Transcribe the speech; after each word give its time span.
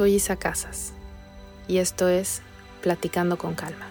Soy 0.00 0.14
Isa 0.14 0.36
Casas 0.36 0.94
y 1.68 1.76
esto 1.76 2.08
es 2.08 2.40
Platicando 2.80 3.36
con 3.36 3.54
Calma. 3.54 3.86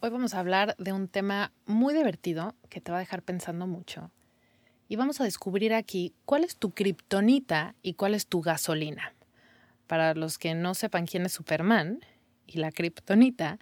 Hoy 0.00 0.10
vamos 0.10 0.34
a 0.34 0.40
hablar 0.40 0.74
de 0.76 0.92
un 0.92 1.06
tema 1.06 1.52
muy 1.66 1.94
divertido 1.94 2.56
que 2.68 2.80
te 2.80 2.90
va 2.90 2.96
a 2.96 3.00
dejar 3.00 3.22
pensando 3.22 3.68
mucho. 3.68 4.10
Y 4.88 4.96
vamos 4.96 5.20
a 5.20 5.24
descubrir 5.24 5.72
aquí 5.72 6.16
cuál 6.24 6.42
es 6.42 6.56
tu 6.56 6.72
kriptonita 6.72 7.76
y 7.80 7.94
cuál 7.94 8.16
es 8.16 8.26
tu 8.26 8.40
gasolina. 8.40 9.14
Para 9.86 10.14
los 10.14 10.36
que 10.36 10.56
no 10.56 10.74
sepan 10.74 11.06
quién 11.06 11.26
es 11.26 11.34
Superman 11.34 12.00
y 12.44 12.58
la 12.58 12.72
kriptonita, 12.72 13.60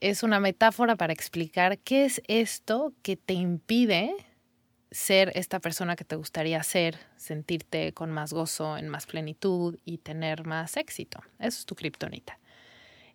es 0.00 0.24
una 0.24 0.40
metáfora 0.40 0.96
para 0.96 1.12
explicar 1.12 1.78
qué 1.78 2.04
es 2.06 2.20
esto 2.26 2.94
que 3.02 3.14
te 3.16 3.34
impide 3.34 4.12
ser 4.92 5.32
esta 5.34 5.58
persona 5.58 5.96
que 5.96 6.04
te 6.04 6.16
gustaría 6.16 6.62
ser, 6.62 6.98
sentirte 7.16 7.92
con 7.92 8.10
más 8.10 8.32
gozo, 8.32 8.76
en 8.76 8.88
más 8.88 9.06
plenitud 9.06 9.78
y 9.84 9.98
tener 9.98 10.46
más 10.46 10.76
éxito. 10.76 11.20
Eso 11.38 11.58
es 11.58 11.66
tu 11.66 11.74
kriptonita. 11.74 12.38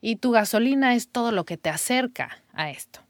Y 0.02 0.18
tu 0.18 0.32
gasolina 0.32 0.96
es 0.96 1.10
todo 1.10 1.32
lo 1.32 1.46
que 1.46 1.58
te 1.58 1.70
acerca 1.70 2.44
a 2.54 2.70
esto. 2.70 3.02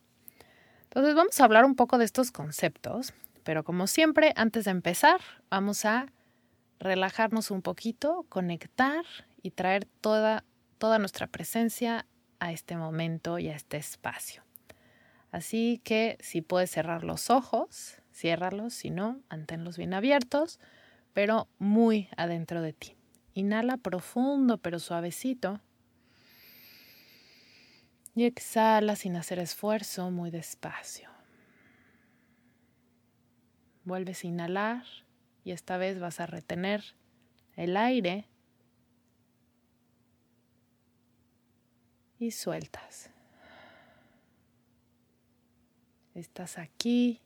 Entonces 0.84 1.16
vamos 1.16 1.40
a 1.40 1.44
hablar 1.44 1.66
un 1.66 1.76
poco 1.76 1.98
de 1.98 2.06
estos 2.06 2.32
conceptos, 2.32 3.14
pero 3.44 3.64
como 3.64 3.88
siempre, 3.88 4.34
antes 4.36 4.66
de 4.66 4.72
empezar, 4.72 5.22
vamos 5.50 5.86
a 5.86 6.08
relajarnos 6.80 7.52
un 7.52 7.62
poquito, 7.62 8.26
conectar 8.30 9.06
y 9.42 9.52
traer 9.52 9.86
toda, 10.02 10.44
toda 10.78 11.00
nuestra 11.00 11.28
presencia 11.28 12.06
a 12.40 12.52
este 12.52 12.78
momento 12.78 13.40
y 13.40 13.50
a 13.50 13.56
este 13.56 13.78
espacio. 13.78 14.44
Así 15.32 15.82
que 15.84 16.18
si 16.20 16.42
puedes 16.42 16.72
cerrar 16.72 17.04
los 17.04 17.30
ojos, 17.30 18.02
Ciérralos, 18.18 18.74
si 18.74 18.90
no, 18.90 19.22
manténlos 19.30 19.78
bien 19.78 19.94
abiertos, 19.94 20.60
pero 21.14 21.48
muy 21.60 22.10
adentro 22.18 22.64
de 22.64 22.74
ti. 22.74 22.96
Inhala 23.36 23.78
profundo 23.78 24.58
pero 24.58 24.80
suavecito. 24.80 25.62
Y 28.16 28.26
exhala 28.26 28.96
sin 28.96 29.18
hacer 29.18 29.38
esfuerzo, 29.38 30.10
muy 30.10 30.32
despacio. 30.32 31.12
Vuelves 33.84 34.24
a 34.24 34.28
inhalar 34.28 34.84
y 35.44 35.52
esta 35.52 35.78
vez 35.78 36.00
vas 36.00 36.20
a 36.20 36.26
retener 36.26 36.96
el 37.56 37.78
aire 37.78 38.26
y 42.18 42.32
sueltas. 42.32 43.12
Estás 46.16 46.58
aquí 46.58 47.22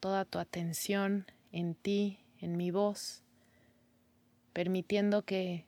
toda 0.00 0.24
tu 0.24 0.38
atención 0.38 1.26
en 1.52 1.74
ti, 1.74 2.18
en 2.40 2.56
mi 2.56 2.70
voz, 2.70 3.22
permitiendo 4.52 5.22
que 5.22 5.66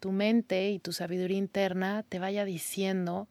tu 0.00 0.12
mente 0.12 0.70
y 0.70 0.78
tu 0.78 0.92
sabiduría 0.92 1.38
interna 1.38 2.04
te 2.08 2.18
vaya 2.18 2.44
diciendo 2.44 3.28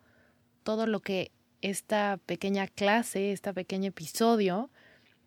todo 0.63 0.87
lo 0.87 0.99
que 0.99 1.31
esta 1.61 2.19
pequeña 2.25 2.67
clase, 2.67 3.31
este 3.31 3.53
pequeño 3.53 3.89
episodio 3.89 4.69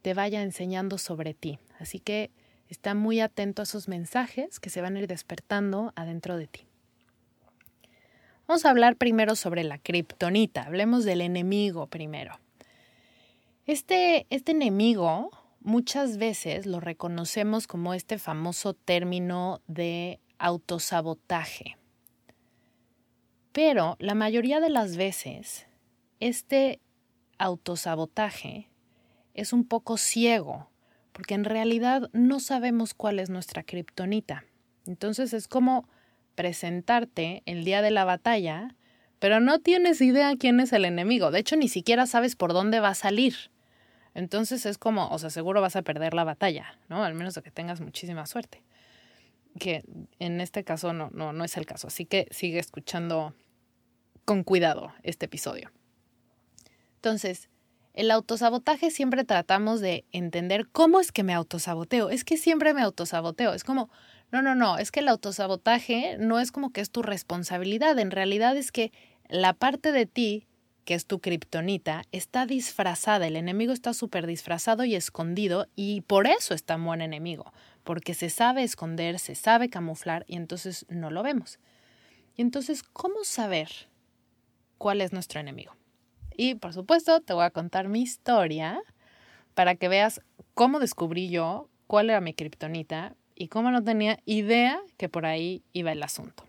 te 0.03 0.15
vaya 0.15 0.43
enseñando 0.43 0.99
sobre 0.99 1.35
ti. 1.35 1.59
Así 1.79 1.99
que 1.99 2.31
está 2.69 2.95
muy 2.95 3.21
atento 3.21 3.63
a 3.63 3.65
esos 3.65 3.89
mensajes 3.89 4.61
que 4.61 4.71
se 4.71 4.81
van 4.81 4.97
a 4.97 5.01
ir 5.01 5.07
despertando 5.07 5.93
adentro 5.97 6.37
de 6.37 6.47
ti. 6.47 6.67
Vamos 8.47 8.65
a 8.65 8.71
hablar 8.71 8.97
primero 8.97 9.37
sobre 9.37 9.65
la 9.65 9.79
kriptonita. 9.79 10.63
Hablemos 10.63 11.05
del 11.05 11.21
enemigo 11.21 11.87
primero. 11.87 12.39
Este, 13.69 14.27
este 14.31 14.53
enemigo 14.53 15.29
muchas 15.61 16.17
veces 16.17 16.65
lo 16.65 16.81
reconocemos 16.81 17.67
como 17.67 17.93
este 17.93 18.17
famoso 18.17 18.73
término 18.73 19.61
de 19.67 20.21
autosabotaje. 20.39 21.77
Pero 23.53 23.97
la 23.99 24.15
mayoría 24.15 24.61
de 24.61 24.71
las 24.71 24.97
veces, 24.97 25.67
este 26.19 26.81
autosabotaje 27.37 28.71
es 29.35 29.53
un 29.53 29.69
poco 29.69 29.99
ciego, 29.99 30.71
porque 31.13 31.35
en 31.35 31.45
realidad 31.45 32.09
no 32.15 32.41
sabemos 32.41 32.95
cuál 32.95 33.19
es 33.19 33.29
nuestra 33.29 33.65
kriptonita. 33.65 34.47
Entonces 34.87 35.35
es 35.35 35.47
como 35.47 35.87
presentarte 36.37 37.43
el 37.45 37.65
día 37.65 37.83
de 37.83 37.91
la 37.91 38.07
batalla, 38.07 38.75
pero 39.19 39.41
no 39.41 39.59
tienes 39.59 40.01
idea 40.01 40.35
quién 40.39 40.59
es 40.59 40.73
el 40.73 40.87
enemigo. 40.87 41.31
De 41.31 41.41
hecho, 41.41 41.57
ni 41.57 41.69
siquiera 41.69 42.07
sabes 42.07 42.35
por 42.35 42.55
dónde 42.55 42.81
va 42.81 42.89
a 42.89 42.95
salir. 42.95 43.51
Entonces 44.19 44.67
es 44.67 44.79
como, 44.79 45.09
o 45.11 45.19
sea, 45.21 45.31
seguro 45.31 45.61
vas 45.61 45.77
a 45.77 45.83
perder 45.83 46.13
la 46.13 46.25
batalla, 46.25 46.77
¿no? 46.89 47.05
Al 47.05 47.15
menos 47.15 47.35
de 47.35 47.43
que 47.43 47.53
tengas 47.53 47.81
muchísima 47.81 48.27
suerte. 48.27 48.65
Que 49.61 49.85
en 50.19 50.41
este 50.41 50.65
caso 50.65 50.93
no, 50.93 51.09
no, 51.13 51.33
no 51.33 51.45
es 51.45 51.57
el 51.57 51.67
caso. 51.67 51.87
Así 51.87 52.05
que 52.05 52.27
sigue 52.33 52.59
escuchando 52.59 53.33
con 54.25 54.43
cuidado 54.43 54.93
este 55.05 55.27
episodio. 55.27 55.71
Entonces, 56.97 57.49
el 57.95 58.11
autosabotaje 58.11 58.91
siempre 58.91 59.23
tratamos 59.23 59.81
de 59.81 60.05
entender 60.11 60.67
cómo 60.67 60.99
es 60.99 61.13
que 61.13 61.23
me 61.23 61.33
autosaboteo. 61.33 62.11
Es 62.11 62.25
que 62.25 62.37
siempre 62.37 62.75
me 62.75 62.83
autosaboteo. 62.83 63.55
Es 63.55 63.63
como, 63.63 63.89
no, 64.33 64.43
no, 64.43 64.57
no, 64.57 64.79
es 64.79 64.91
que 64.91 64.99
el 64.99 65.07
autosabotaje 65.07 66.17
no 66.19 66.41
es 66.41 66.51
como 66.51 66.73
que 66.73 66.81
es 66.81 66.91
tu 66.91 67.03
responsabilidad. 67.03 67.97
En 68.01 68.11
realidad 68.11 68.57
es 68.57 68.73
que 68.73 68.91
la 69.29 69.53
parte 69.53 69.93
de 69.93 70.07
ti 70.07 70.49
que 70.89 70.95
es 70.95 71.05
tu 71.05 71.19
kriptonita, 71.19 72.05
está 72.13 72.47
disfrazada. 72.47 73.27
El 73.27 73.37
enemigo 73.37 73.75
está 73.75 73.93
súper 73.93 74.27
disfrazado 74.27 74.87
y 74.87 74.95
escondido 74.95 75.67
y 75.77 76.01
por 76.01 76.27
eso 76.27 76.55
es 76.55 76.65
tan 76.65 76.83
buen 76.83 77.03
enemigo, 77.03 77.53
porque 77.85 78.15
se 78.15 78.31
sabe 78.31 78.63
esconder, 78.63 79.19
se 79.19 79.35
sabe 79.35 79.69
camuflar 79.69 80.25
y 80.27 80.37
entonces 80.37 80.87
no 80.89 81.11
lo 81.11 81.23
vemos. 81.23 81.59
Y 82.37 82.41
entonces, 82.41 82.83
¿cómo 82.83 83.25
saber 83.25 83.69
cuál 84.79 85.03
es 85.03 85.13
nuestro 85.13 85.41
enemigo? 85.41 85.77
Y 86.35 86.55
por 86.55 86.73
supuesto, 86.73 87.21
te 87.21 87.35
voy 87.35 87.45
a 87.45 87.51
contar 87.51 87.89
mi 87.89 88.01
historia 88.01 88.81
para 89.53 89.75
que 89.75 89.89
veas 89.89 90.23
cómo 90.55 90.81
descubrí 90.81 91.29
yo 91.29 91.69
cuál 91.87 92.09
era 92.09 92.23
mi 92.23 92.33
kriptonita 92.33 93.15
y 93.35 93.49
cómo 93.49 93.71
no 93.71 93.85
tenía 93.85 94.21
idea 94.25 94.81
que 94.97 95.11
por 95.11 95.27
ahí 95.27 95.63
iba 95.75 95.93
el 95.93 96.03
asunto. 96.03 96.45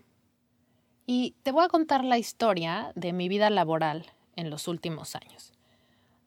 Y 1.04 1.34
te 1.42 1.52
voy 1.52 1.62
a 1.62 1.68
contar 1.68 2.06
la 2.06 2.16
historia 2.16 2.92
de 2.94 3.12
mi 3.12 3.28
vida 3.28 3.50
laboral 3.50 4.06
en 4.36 4.50
los 4.50 4.68
últimos 4.68 5.16
años. 5.16 5.52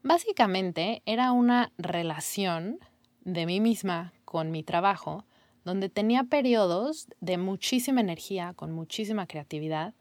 Básicamente 0.03 1.01
era 1.05 1.31
una 1.31 1.71
relación 1.77 2.79
de 3.23 3.45
mí 3.45 3.59
misma 3.59 4.13
con 4.25 4.51
mi 4.51 4.63
trabajo, 4.63 5.25
donde 5.63 5.89
tenía 5.89 6.25
periodos 6.25 7.07
de 7.21 7.37
muchísima 7.37 8.01
energía, 8.01 8.53
con 8.55 8.71
muchísima 8.71 9.27
creatividad, 9.27 9.93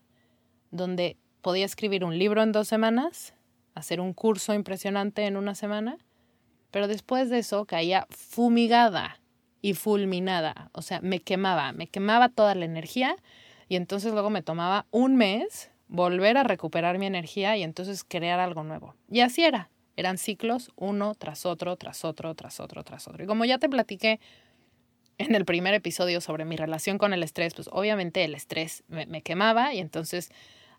donde 0.70 1.16
podía 1.40 1.64
escribir 1.64 2.04
un 2.04 2.18
libro 2.18 2.42
en 2.42 2.52
dos 2.52 2.68
semanas, 2.68 3.34
hacer 3.74 4.00
un 4.00 4.12
curso 4.12 4.54
impresionante 4.54 5.26
en 5.26 5.36
una 5.36 5.54
semana, 5.54 5.98
pero 6.70 6.88
después 6.88 7.30
de 7.30 7.38
eso 7.38 7.64
caía 7.66 8.06
fumigada 8.10 9.20
y 9.60 9.74
fulminada, 9.74 10.70
o 10.72 10.82
sea, 10.82 11.00
me 11.00 11.20
quemaba, 11.20 11.72
me 11.72 11.86
quemaba 11.86 12.28
toda 12.28 12.54
la 12.54 12.64
energía 12.64 13.16
y 13.68 13.76
entonces 13.76 14.12
luego 14.12 14.30
me 14.30 14.42
tomaba 14.42 14.86
un 14.90 15.16
mes 15.16 15.70
volver 15.92 16.38
a 16.38 16.42
recuperar 16.42 16.98
mi 16.98 17.04
energía 17.04 17.54
y 17.56 17.62
entonces 17.62 18.02
crear 18.02 18.40
algo 18.40 18.64
nuevo. 18.64 18.96
Y 19.10 19.20
así 19.20 19.44
era, 19.44 19.68
Eran 19.94 20.16
ciclos 20.16 20.72
uno 20.74 21.14
tras 21.14 21.44
otro, 21.44 21.76
tras 21.76 22.06
otro, 22.06 22.34
tras 22.34 22.60
otro, 22.60 22.82
tras 22.82 23.06
otro. 23.08 23.22
Y 23.22 23.26
como 23.26 23.44
ya 23.44 23.58
te 23.58 23.68
platiqué 23.68 24.20
en 25.18 25.34
el 25.34 25.44
primer 25.44 25.74
episodio 25.74 26.22
sobre 26.22 26.46
mi 26.46 26.56
relación 26.56 26.96
con 26.96 27.12
el 27.12 27.22
estrés, 27.22 27.52
pues 27.52 27.68
obviamente 27.70 28.24
el 28.24 28.34
estrés 28.34 28.84
me, 28.88 29.20
quemaba 29.20 29.74
y 29.74 29.80
entonces 29.80 30.30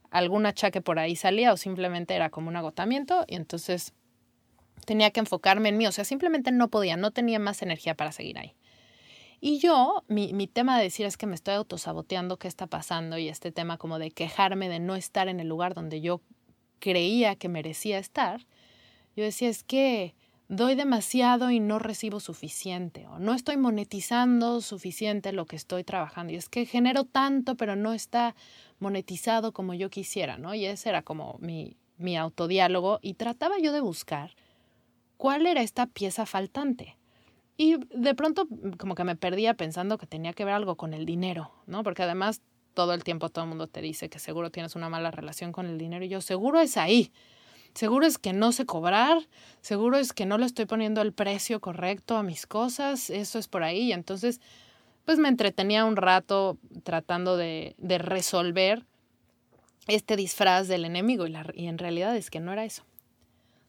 algún 0.10 0.48
achaque 0.48 0.82
por 0.82 0.98
ahí 0.98 1.16
salía 1.16 1.54
o 1.54 1.58
simplemente 1.58 2.16
era 2.16 2.32
como 2.32 2.50
un 2.50 2.56
agotamiento 2.56 3.24
y 3.28 3.36
entonces 3.36 3.94
tenía 4.88 5.12
que 5.12 5.20
enfocarme 5.20 5.70
en 5.70 5.78
mí, 5.78 5.86
o 5.86 5.92
sea, 5.92 6.06
simplemente 6.06 6.52
no 6.52 6.70
podía, 6.70 6.98
no 6.98 7.12
tenía 7.12 7.38
más 7.38 7.62
energía 7.62 7.94
para 7.94 8.12
seguir 8.12 8.40
ahí. 8.40 8.56
Y 9.46 9.60
yo, 9.60 10.06
mi, 10.08 10.32
mi 10.32 10.48
tema 10.48 10.78
de 10.78 10.84
decir 10.86 11.06
es 11.06 11.18
que 11.18 11.28
me 11.28 11.36
estoy 11.36 11.56
autosaboteando 11.56 12.40
qué 12.40 12.48
está 12.48 12.66
pasando 12.66 13.18
y 13.18 13.28
este 13.28 13.52
tema 13.52 13.78
como 13.78 14.00
de 14.00 14.10
quejarme 14.10 14.70
de 14.70 14.80
no 14.80 14.96
estar 14.96 15.28
en 15.28 15.42
el 15.42 15.50
lugar 15.50 15.74
donde 15.74 16.00
yo 16.00 16.22
creía 16.80 17.36
que 17.36 17.50
merecía 17.50 18.00
estar, 18.00 18.48
yo 19.18 19.26
decía 19.26 19.50
es 19.50 19.66
que 19.66 20.16
doy 20.48 20.76
demasiado 20.76 21.52
y 21.52 21.60
no 21.60 21.78
recibo 21.78 22.22
suficiente 22.22 23.06
o 23.08 23.20
no 23.20 23.34
estoy 23.34 23.58
monetizando 23.58 24.62
suficiente 24.62 25.34
lo 25.34 25.46
que 25.46 25.58
estoy 25.58 25.84
trabajando 25.84 26.32
y 26.32 26.38
es 26.38 26.48
que 26.48 26.66
genero 26.66 27.04
tanto 27.04 27.58
pero 27.58 27.76
no 27.76 27.92
está 27.92 28.36
monetizado 28.80 29.52
como 29.52 29.74
yo 29.74 29.90
quisiera, 29.90 30.38
¿no? 30.38 30.56
Y 30.56 30.64
ese 30.64 30.88
era 30.88 31.02
como 31.02 31.38
mi, 31.42 31.76
mi 31.98 32.16
autodiálogo 32.16 33.00
y 33.02 33.16
trataba 33.16 33.60
yo 33.60 33.74
de 33.74 33.82
buscar 33.82 34.38
cuál 35.18 35.46
era 35.48 35.62
esta 35.62 35.86
pieza 35.86 36.26
faltante. 36.26 36.96
Y 37.56 37.78
de 37.96 38.16
pronto 38.16 38.48
como 38.78 38.96
que 38.96 39.04
me 39.04 39.16
perdía 39.16 39.54
pensando 39.54 39.98
que 39.98 40.08
tenía 40.08 40.34
que 40.34 40.46
ver 40.46 40.56
algo 40.56 40.76
con 40.76 40.94
el 40.94 41.06
dinero, 41.06 41.52
¿no? 41.68 41.84
Porque 41.84 42.04
además 42.04 42.42
todo 42.74 42.94
el 42.94 43.04
tiempo 43.04 43.30
todo 43.30 43.44
el 43.44 43.50
mundo 43.50 43.68
te 43.68 43.82
dice 43.82 44.10
que 44.10 44.20
seguro 44.20 44.50
tienes 44.50 44.76
una 44.76 44.90
mala 44.90 45.12
relación 45.12 45.52
con 45.52 45.68
el 45.68 45.78
dinero 45.78 46.04
y 46.04 46.10
yo 46.10 46.22
seguro 46.22 46.60
es 46.60 46.78
ahí. 46.78 47.12
Seguro 47.74 48.06
es 48.06 48.20
que 48.20 48.34
no 48.34 48.52
sé 48.52 48.66
cobrar, 48.66 49.18
seguro 49.62 49.98
es 49.98 50.14
que 50.14 50.26
no 50.26 50.38
le 50.38 50.46
estoy 50.46 50.66
poniendo 50.66 51.02
el 51.02 51.12
precio 51.12 51.60
correcto 51.60 52.18
a 52.18 52.24
mis 52.24 52.46
cosas, 52.46 53.10
eso 53.10 53.40
es 53.40 53.48
por 53.48 53.64
ahí. 53.64 53.90
Y 53.90 53.94
entonces, 53.94 54.42
pues 55.06 55.18
me 55.18 55.28
entretenía 55.28 55.86
un 55.86 55.96
rato 55.96 56.58
tratando 56.84 57.36
de, 57.36 57.76
de 57.80 57.98
resolver 57.98 58.86
este 59.88 60.16
disfraz 60.16 60.68
del 60.68 60.86
enemigo 60.86 61.26
y, 61.26 61.32
la, 61.32 61.46
y 61.54 61.68
en 61.68 61.78
realidad 61.78 62.16
es 62.16 62.30
que 62.30 62.40
no 62.40 62.54
era 62.54 62.64
eso. 62.64 62.84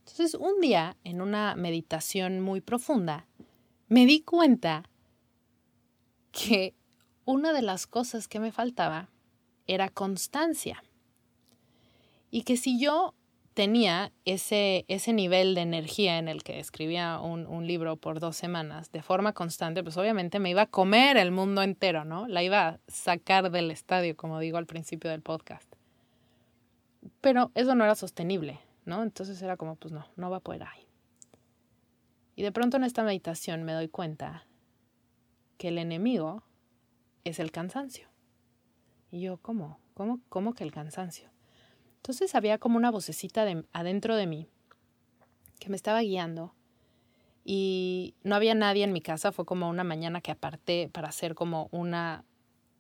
Entonces, 0.01 0.35
un 0.35 0.61
día, 0.61 0.99
en 1.03 1.23
una 1.23 1.57
meditación 1.57 2.41
muy 2.41 2.61
profunda, 2.61 3.27
me 3.89 4.07
di 4.07 4.23
cuenta 4.23 4.85
que 6.33 6.75
una 7.25 7.53
de 7.53 7.63
las 7.63 7.87
cosas 7.87 8.29
que 8.29 8.41
me 8.41 8.53
faltaba 8.53 9.09
era 9.67 9.89
constancia. 9.89 10.83
Y 12.31 12.43
que 12.43 12.57
si 12.57 12.79
yo 12.79 13.15
tenía 13.55 14.13
ese, 14.25 14.85
ese 14.89 15.13
nivel 15.13 15.55
de 15.55 15.61
energía 15.61 16.19
en 16.19 16.29
el 16.29 16.43
que 16.43 16.59
escribía 16.59 17.21
un, 17.21 17.47
un, 17.47 17.67
libro 17.67 17.97
por 17.97 18.19
dos 18.19 18.37
semanas 18.37 18.91
de 18.91 19.01
forma 19.01 19.33
constante, 19.33 19.85
pues 19.85 19.97
obviamente 19.97 20.41
me 20.41 20.51
iba 20.51 20.63
a 20.63 20.67
comer 20.67 21.17
el 21.17 21.31
mundo 21.31 21.63
entero, 21.63 22.05
¿no? 22.05 22.27
La 22.27 22.43
iba 22.43 22.67
a 22.67 22.81
sacar 22.89 23.53
del 23.53 23.71
estadio, 23.71 24.17
como 24.17 24.41
digo 24.41 24.59
al 24.59 24.67
principio 24.67 25.11
del 25.11 25.23
podcast. 25.23 25.73
Pero 27.21 27.53
eso 27.55 27.77
no 27.77 27.85
era 27.85 27.95
sostenible, 27.95 28.59
¿no? 28.85 29.05
Entonces 29.05 29.41
era 29.41 29.57
como, 29.57 29.77
pues 29.77 29.93
no, 29.93 30.05
no 30.17 30.31
va 30.31 30.39
a 30.39 30.41
poder 30.41 30.65
ahí. 30.65 30.84
Y 32.37 32.43
de 32.43 32.53
pronto 32.53 32.77
en 32.77 32.85
esta 32.85 33.03
meditación 33.03 33.63
me 33.63 33.73
doy 33.73 33.89
cuenta 33.89 34.47
que 35.57 35.69
el 35.69 35.79
enemigo 35.79 36.43
es 37.25 37.39
el 37.39 37.53
cansancio. 37.53 38.09
Y 39.11 39.21
yo, 39.21 39.39
¿cómo? 39.39 39.79
¿Cómo, 39.95 40.21
cómo 40.29 40.55
que 40.55 40.65
el 40.65 40.73
cansancio? 40.73 41.31
Entonces 41.97 42.35
había 42.35 42.59
como 42.59 42.77
una 42.77 42.91
vocecita 42.91 43.45
de, 43.45 43.65
adentro 43.73 44.17
de 44.17 44.27
mí 44.27 44.49
que 45.61 45.71
me 45.71 45.77
estaba 45.77 46.01
guiando 46.01 46.55
y 47.45 48.15
no 48.23 48.35
había 48.35 48.55
nadie 48.55 48.85
en 48.85 48.93
mi 48.93 49.01
casa, 49.01 49.31
fue 49.31 49.45
como 49.45 49.69
una 49.69 49.85
mañana 49.85 50.21
que 50.21 50.33
aparté 50.33 50.89
para 50.93 51.09
hacer 51.09 51.35
como 51.35 51.69
una 51.71 52.25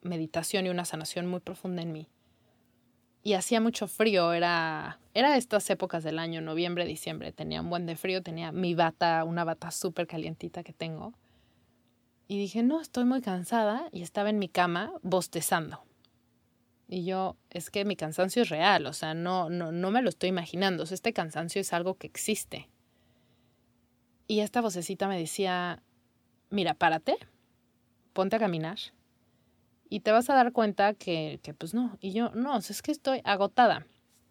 meditación 0.02 0.66
y 0.66 0.70
una 0.70 0.84
sanación 0.84 1.26
muy 1.26 1.40
profunda 1.40 1.82
en 1.82 1.92
mí 1.92 2.08
y 3.26 3.32
hacía 3.32 3.58
mucho 3.58 3.88
frío, 3.88 4.34
era, 4.34 5.00
era 5.14 5.38
estas 5.38 5.68
épocas 5.70 6.04
del 6.04 6.18
año, 6.18 6.42
noviembre, 6.42 6.84
diciembre, 6.84 7.32
tenía 7.32 7.62
un 7.62 7.70
buen 7.70 7.86
de 7.86 7.96
frío, 7.96 8.22
tenía 8.22 8.52
mi 8.52 8.74
bata, 8.74 9.24
una 9.24 9.44
bata 9.44 9.70
súper 9.70 10.06
calientita 10.06 10.62
que 10.62 10.74
tengo. 10.74 11.14
Y 12.28 12.38
dije, 12.38 12.62
no, 12.62 12.82
estoy 12.82 13.06
muy 13.06 13.22
cansada 13.22 13.88
y 13.92 14.02
estaba 14.02 14.28
en 14.28 14.38
mi 14.38 14.48
cama 14.48 14.92
bostezando. 15.02 15.82
Y 16.86 17.06
yo, 17.06 17.38
es 17.48 17.70
que 17.70 17.86
mi 17.86 17.96
cansancio 17.96 18.42
es 18.42 18.50
real, 18.50 18.84
o 18.84 18.92
sea, 18.92 19.14
no, 19.14 19.48
no, 19.48 19.72
no 19.72 19.90
me 19.90 20.02
lo 20.02 20.10
estoy 20.10 20.28
imaginando, 20.28 20.82
o 20.82 20.86
sea, 20.86 20.94
este 20.94 21.14
cansancio 21.14 21.62
es 21.62 21.72
algo 21.72 21.94
que 21.94 22.06
existe. 22.06 22.68
Y 24.26 24.40
esta 24.40 24.60
vocecita 24.60 25.08
me 25.08 25.18
decía, 25.18 25.82
mira, 26.50 26.74
párate, 26.74 27.16
ponte 28.12 28.36
a 28.36 28.38
caminar 28.38 28.78
y 29.94 30.00
te 30.00 30.10
vas 30.10 30.28
a 30.28 30.34
dar 30.34 30.50
cuenta 30.50 30.94
que, 30.94 31.38
que 31.44 31.54
pues 31.54 31.72
no. 31.72 31.96
Y 32.00 32.10
yo, 32.10 32.30
no, 32.30 32.58
es 32.58 32.82
que 32.82 32.90
estoy 32.90 33.20
agotada. 33.22 33.86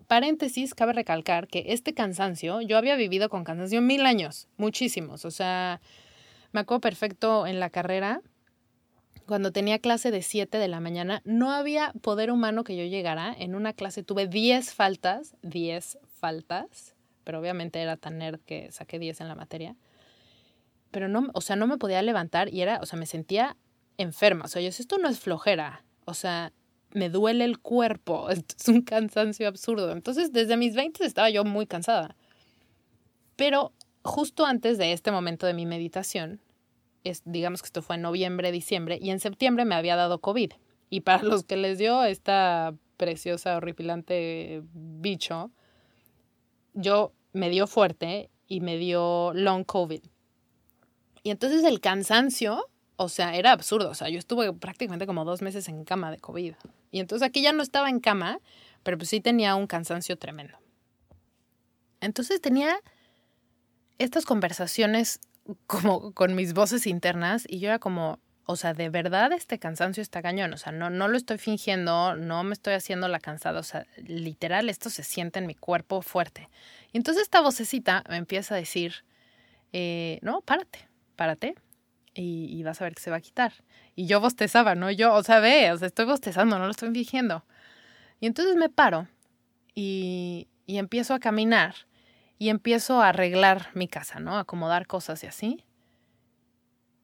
Paréntesis, 0.07 0.75
cabe 0.75 0.91
recalcar 0.91 1.47
que 1.47 1.67
este 1.67 1.93
cansancio, 1.93 2.59
yo 2.59 2.77
había 2.77 2.97
vivido 2.97 3.29
con 3.29 3.45
cansancio 3.45 3.81
mil 3.81 4.05
años, 4.05 4.49
muchísimos. 4.57 5.23
O 5.23 5.31
sea, 5.31 5.79
me 6.51 6.59
acuerdo 6.59 6.81
perfecto 6.81 7.47
en 7.47 7.61
la 7.61 7.69
carrera, 7.69 8.19
cuando 9.25 9.53
tenía 9.53 9.79
clase 9.79 10.11
de 10.11 10.21
7 10.21 10.57
de 10.57 10.67
la 10.67 10.81
mañana, 10.81 11.21
no 11.23 11.53
había 11.53 11.93
poder 12.01 12.29
humano 12.29 12.65
que 12.65 12.75
yo 12.75 12.83
llegara. 12.83 13.33
En 13.33 13.55
una 13.55 13.71
clase 13.71 14.03
tuve 14.03 14.27
10 14.27 14.73
faltas, 14.73 15.37
10 15.43 15.97
faltas, 16.11 16.93
pero 17.23 17.39
obviamente 17.39 17.81
era 17.81 17.95
tan 17.95 18.17
nerd 18.17 18.41
que 18.41 18.69
saqué 18.73 18.99
10 18.99 19.21
en 19.21 19.29
la 19.29 19.35
materia. 19.35 19.77
Pero 20.91 21.07
no, 21.07 21.29
o 21.33 21.39
sea, 21.39 21.55
no 21.55 21.67
me 21.67 21.77
podía 21.77 22.01
levantar 22.01 22.53
y 22.53 22.61
era, 22.61 22.79
o 22.81 22.85
sea, 22.85 22.99
me 22.99 23.05
sentía 23.05 23.55
enferma. 23.97 24.45
O 24.45 24.47
sea, 24.47 24.61
yo 24.61 24.69
esto 24.69 24.97
no 24.97 25.09
es 25.09 25.19
flojera. 25.19 25.83
O 26.05 26.13
sea, 26.13 26.51
me 26.91 27.09
duele 27.09 27.45
el 27.45 27.59
cuerpo. 27.59 28.29
Es 28.29 28.67
un 28.67 28.81
cansancio 28.81 29.47
absurdo. 29.47 29.91
Entonces, 29.91 30.31
desde 30.31 30.57
mis 30.57 30.75
20 30.75 31.05
estaba 31.05 31.29
yo 31.29 31.43
muy 31.43 31.65
cansada. 31.65 32.15
Pero 33.35 33.73
justo 34.03 34.45
antes 34.45 34.77
de 34.77 34.93
este 34.93 35.11
momento 35.11 35.45
de 35.45 35.53
mi 35.53 35.65
meditación, 35.65 36.41
es, 37.03 37.21
digamos 37.25 37.61
que 37.61 37.67
esto 37.67 37.81
fue 37.81 37.95
en 37.95 38.01
noviembre, 38.01 38.51
diciembre, 38.51 38.97
y 39.01 39.09
en 39.09 39.19
septiembre 39.19 39.65
me 39.65 39.75
había 39.75 39.95
dado 39.95 40.19
COVID. 40.19 40.53
Y 40.89 41.01
para 41.01 41.23
los 41.23 41.43
que 41.43 41.57
les 41.57 41.77
dio 41.77 42.03
esta 42.03 42.75
preciosa, 42.97 43.57
horripilante 43.57 44.61
bicho, 44.73 45.51
yo 46.73 47.13
me 47.33 47.49
dio 47.49 47.67
fuerte 47.67 48.29
y 48.47 48.61
me 48.61 48.77
dio 48.77 49.33
long 49.33 49.63
COVID. 49.63 50.01
Y 51.23 51.29
entonces 51.29 51.63
el 51.63 51.79
cansancio 51.79 52.69
o 52.95 53.09
sea, 53.09 53.35
era 53.35 53.51
absurdo. 53.51 53.89
O 53.89 53.95
sea, 53.95 54.09
yo 54.09 54.19
estuve 54.19 54.51
prácticamente 54.53 55.05
como 55.05 55.25
dos 55.25 55.41
meses 55.41 55.67
en 55.67 55.83
cama 55.83 56.11
de 56.11 56.19
COVID. 56.19 56.53
Y 56.91 56.99
entonces 56.99 57.27
aquí 57.27 57.41
ya 57.41 57.51
no 57.51 57.63
estaba 57.63 57.89
en 57.89 57.99
cama, 57.99 58.39
pero 58.83 58.97
pues 58.97 59.09
sí 59.09 59.19
tenía 59.19 59.55
un 59.55 59.67
cansancio 59.67 60.17
tremendo. 60.17 60.57
Entonces 62.01 62.41
tenía 62.41 62.75
estas 63.97 64.25
conversaciones 64.25 65.19
como 65.67 66.13
con 66.13 66.35
mis 66.35 66.53
voces 66.53 66.87
internas 66.87 67.45
y 67.47 67.59
yo 67.59 67.69
era 67.69 67.79
como, 67.79 68.19
o 68.45 68.55
sea, 68.55 68.73
de 68.73 68.89
verdad 68.89 69.31
este 69.31 69.59
cansancio 69.59 70.01
está 70.01 70.21
cañón. 70.21 70.53
O 70.53 70.57
sea, 70.57 70.71
no, 70.71 70.89
no 70.89 71.07
lo 71.07 71.17
estoy 71.17 71.37
fingiendo, 71.37 72.15
no 72.15 72.43
me 72.43 72.53
estoy 72.53 72.73
haciendo 72.73 73.07
la 73.07 73.19
cansada. 73.19 73.59
O 73.59 73.63
sea, 73.63 73.85
literal, 73.97 74.69
esto 74.69 74.89
se 74.89 75.03
siente 75.03 75.39
en 75.39 75.47
mi 75.47 75.55
cuerpo 75.55 76.01
fuerte. 76.01 76.49
Y 76.91 76.97
entonces 76.97 77.23
esta 77.23 77.41
vocecita 77.41 78.03
me 78.09 78.17
empieza 78.17 78.55
a 78.55 78.57
decir, 78.57 79.05
eh, 79.71 80.19
no, 80.21 80.41
párate, 80.41 80.87
párate, 81.15 81.55
y, 82.13 82.61
vas 82.63 82.81
a 82.81 82.85
ver 82.85 82.95
que 82.95 83.01
se 83.01 83.09
va 83.09 83.17
a 83.17 83.21
quitar. 83.21 83.53
Y 83.95 84.05
yo 84.05 84.19
bostezaba, 84.19 84.75
¿no? 84.75 84.91
Yo, 84.91 85.13
o 85.13 85.23
sea, 85.23 85.39
ve, 85.39 85.71
o 85.71 85.77
sea, 85.77 85.87
estoy 85.87 86.05
bostezando, 86.05 86.57
no 86.59 86.65
lo 86.65 86.71
estoy 86.71 86.91
fingiendo. 86.91 87.43
Y 88.19 88.27
entonces 88.27 88.55
me 88.55 88.69
paro 88.69 89.07
y, 89.73 90.47
y 90.65 90.77
empiezo 90.77 91.13
a 91.13 91.19
caminar 91.19 91.75
y 92.37 92.49
empiezo 92.49 93.01
a 93.01 93.09
arreglar 93.09 93.69
mi 93.73 93.87
casa, 93.87 94.19
¿no? 94.19 94.37
Acomodar 94.37 94.87
cosas 94.87 95.23
y 95.23 95.27
así. 95.27 95.65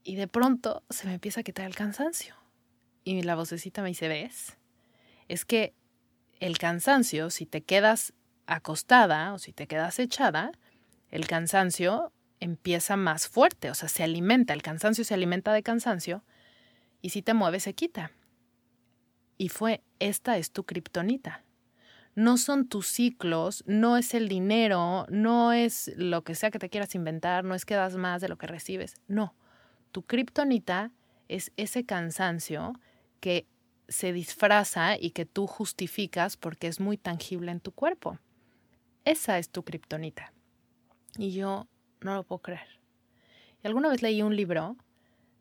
Y 0.03 0.15
de 0.15 0.27
pronto 0.27 0.83
se 0.89 1.07
me 1.07 1.13
empieza 1.13 1.41
a 1.41 1.43
quitar 1.43 1.65
el 1.65 1.75
cansancio. 1.75 2.35
Y 3.03 3.21
la 3.23 3.35
vocecita 3.35 3.81
me 3.81 3.89
dice, 3.89 4.07
¿ves? 4.07 4.57
Es 5.27 5.45
que 5.45 5.73
el 6.39 6.57
cansancio, 6.57 7.29
si 7.29 7.45
te 7.45 7.61
quedas 7.61 8.13
acostada 8.47 9.33
o 9.33 9.39
si 9.39 9.53
te 9.53 9.67
quedas 9.67 9.99
echada, 9.99 10.51
el 11.11 11.27
cansancio 11.27 12.11
empieza 12.39 12.95
más 12.95 13.27
fuerte, 13.27 13.69
o 13.69 13.75
sea, 13.75 13.89
se 13.89 14.03
alimenta, 14.03 14.53
el 14.53 14.61
cansancio 14.61 15.03
se 15.03 15.13
alimenta 15.13 15.53
de 15.53 15.63
cansancio 15.63 16.23
y 17.01 17.09
si 17.09 17.21
te 17.21 17.33
mueves 17.33 17.63
se 17.63 17.73
quita. 17.73 18.11
Y 19.37 19.49
fue, 19.49 19.83
esta 19.99 20.37
es 20.37 20.51
tu 20.51 20.65
kriptonita. 20.65 21.43
No 22.15 22.37
son 22.37 22.67
tus 22.67 22.87
ciclos, 22.87 23.63
no 23.65 23.95
es 23.95 24.13
el 24.13 24.27
dinero, 24.27 25.05
no 25.09 25.53
es 25.53 25.91
lo 25.95 26.23
que 26.23 26.35
sea 26.35 26.51
que 26.51 26.59
te 26.59 26.69
quieras 26.69 26.95
inventar, 26.95 27.45
no 27.45 27.55
es 27.55 27.65
que 27.65 27.75
das 27.75 27.95
más 27.95 28.21
de 28.21 28.27
lo 28.27 28.37
que 28.37 28.47
recibes, 28.47 28.95
no. 29.07 29.33
Tu 29.91 30.03
kriptonita 30.03 30.91
es 31.27 31.51
ese 31.55 31.85
cansancio 31.85 32.73
que 33.21 33.47
se 33.87 34.11
disfraza 34.13 34.97
y 34.97 35.11
que 35.11 35.25
tú 35.25 35.47
justificas 35.47 36.37
porque 36.37 36.67
es 36.67 36.79
muy 36.79 36.97
tangible 36.97 37.51
en 37.51 37.59
tu 37.59 37.71
cuerpo. 37.71 38.19
Esa 39.05 39.39
es 39.39 39.49
tu 39.49 39.63
kriptonita. 39.63 40.33
Y 41.17 41.31
yo 41.31 41.67
no 42.01 42.15
lo 42.15 42.23
puedo 42.23 42.41
creer. 42.41 42.79
Y 43.63 43.67
alguna 43.67 43.89
vez 43.89 44.01
leí 44.01 44.21
un 44.21 44.35
libro 44.35 44.77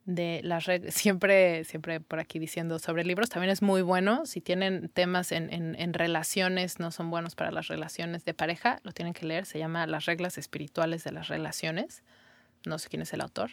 de 0.04 0.40
las 0.42 0.64
reglas, 0.64 0.94
siempre, 0.94 1.64
siempre 1.64 2.00
por 2.00 2.18
aquí 2.18 2.38
diciendo 2.38 2.78
sobre 2.78 3.04
libros, 3.04 3.28
también 3.28 3.50
es 3.50 3.62
muy 3.62 3.82
bueno. 3.82 4.26
Si 4.26 4.40
tienen 4.40 4.88
temas 4.88 5.32
en, 5.32 5.52
en, 5.52 5.94
relaciones, 5.94 6.80
no 6.80 6.90
son 6.90 7.10
buenos 7.10 7.34
para 7.34 7.50
las 7.50 7.68
relaciones 7.68 8.24
de 8.24 8.34
pareja, 8.34 8.80
lo 8.82 8.92
tienen 8.92 9.14
que 9.14 9.26
leer. 9.26 9.46
Se 9.46 9.58
llama 9.58 9.86
Las 9.86 10.06
reglas 10.06 10.38
espirituales 10.38 11.04
de 11.04 11.12
las 11.12 11.28
relaciones. 11.28 12.02
No 12.66 12.78
sé 12.78 12.88
quién 12.88 13.02
es 13.02 13.12
el 13.12 13.20
autor. 13.20 13.50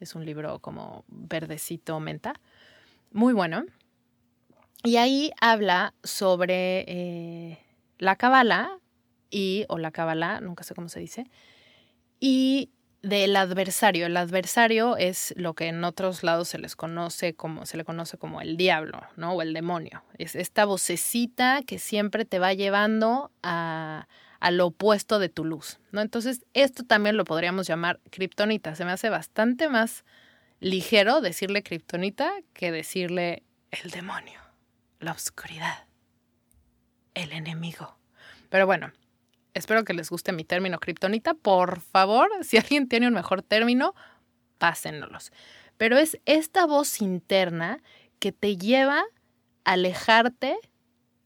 Es 0.00 0.14
un 0.14 0.24
libro 0.24 0.58
como 0.58 1.04
verdecito 1.08 2.00
menta. 2.00 2.34
Muy 3.12 3.34
bueno. 3.34 3.66
Y 4.82 4.96
ahí 4.96 5.30
habla 5.40 5.94
sobre 6.02 6.84
eh, 6.88 7.58
la 7.98 8.16
cabala 8.16 8.78
y, 9.30 9.64
o 9.68 9.78
la 9.78 9.92
cabala, 9.92 10.40
nunca 10.40 10.64
sé 10.64 10.74
cómo 10.74 10.88
se 10.88 10.98
dice, 10.98 11.26
y 12.22 12.70
del 13.02 13.34
adversario. 13.34 14.06
El 14.06 14.16
adversario 14.16 14.96
es 14.96 15.34
lo 15.36 15.54
que 15.54 15.66
en 15.66 15.82
otros 15.82 16.22
lados 16.22 16.46
se 16.46 16.58
les 16.58 16.76
conoce 16.76 17.34
como, 17.34 17.66
se 17.66 17.76
le 17.76 17.84
conoce 17.84 18.16
como 18.16 18.40
el 18.40 18.56
diablo, 18.56 19.02
¿no? 19.16 19.32
O 19.32 19.42
el 19.42 19.52
demonio. 19.52 20.04
Es 20.18 20.36
esta 20.36 20.64
vocecita 20.64 21.62
que 21.66 21.80
siempre 21.80 22.24
te 22.24 22.38
va 22.38 22.54
llevando 22.54 23.32
a, 23.42 24.06
lo 24.52 24.66
opuesto 24.66 25.18
de 25.18 25.30
tu 25.30 25.44
luz, 25.44 25.80
¿no? 25.90 26.00
Entonces, 26.00 26.44
esto 26.54 26.84
también 26.84 27.16
lo 27.16 27.24
podríamos 27.24 27.66
llamar 27.66 27.98
kriptonita. 28.10 28.76
Se 28.76 28.84
me 28.84 28.92
hace 28.92 29.10
bastante 29.10 29.68
más 29.68 30.04
ligero 30.60 31.20
decirle 31.20 31.64
kriptonita 31.64 32.30
que 32.52 32.70
decirle 32.70 33.42
el 33.72 33.90
demonio, 33.90 34.38
la 35.00 35.10
oscuridad, 35.10 35.86
el 37.14 37.32
enemigo. 37.32 37.98
Pero 38.48 38.66
bueno, 38.66 38.92
espero 39.54 39.84
que 39.84 39.94
les 39.94 40.10
guste 40.10 40.32
mi 40.32 40.44
término 40.44 40.78
kriptonita. 40.78 41.34
Por 41.34 41.80
favor, 41.80 42.28
si 42.42 42.56
alguien 42.56 42.88
tiene 42.88 43.08
un 43.08 43.14
mejor 43.14 43.42
término, 43.42 43.94
pásenlos. 44.58 45.32
Pero 45.76 45.98
es 45.98 46.18
esta 46.26 46.66
voz 46.66 47.00
interna 47.00 47.82
que 48.18 48.32
te 48.32 48.56
lleva 48.56 49.00
a 49.64 49.72
alejarte 49.72 50.56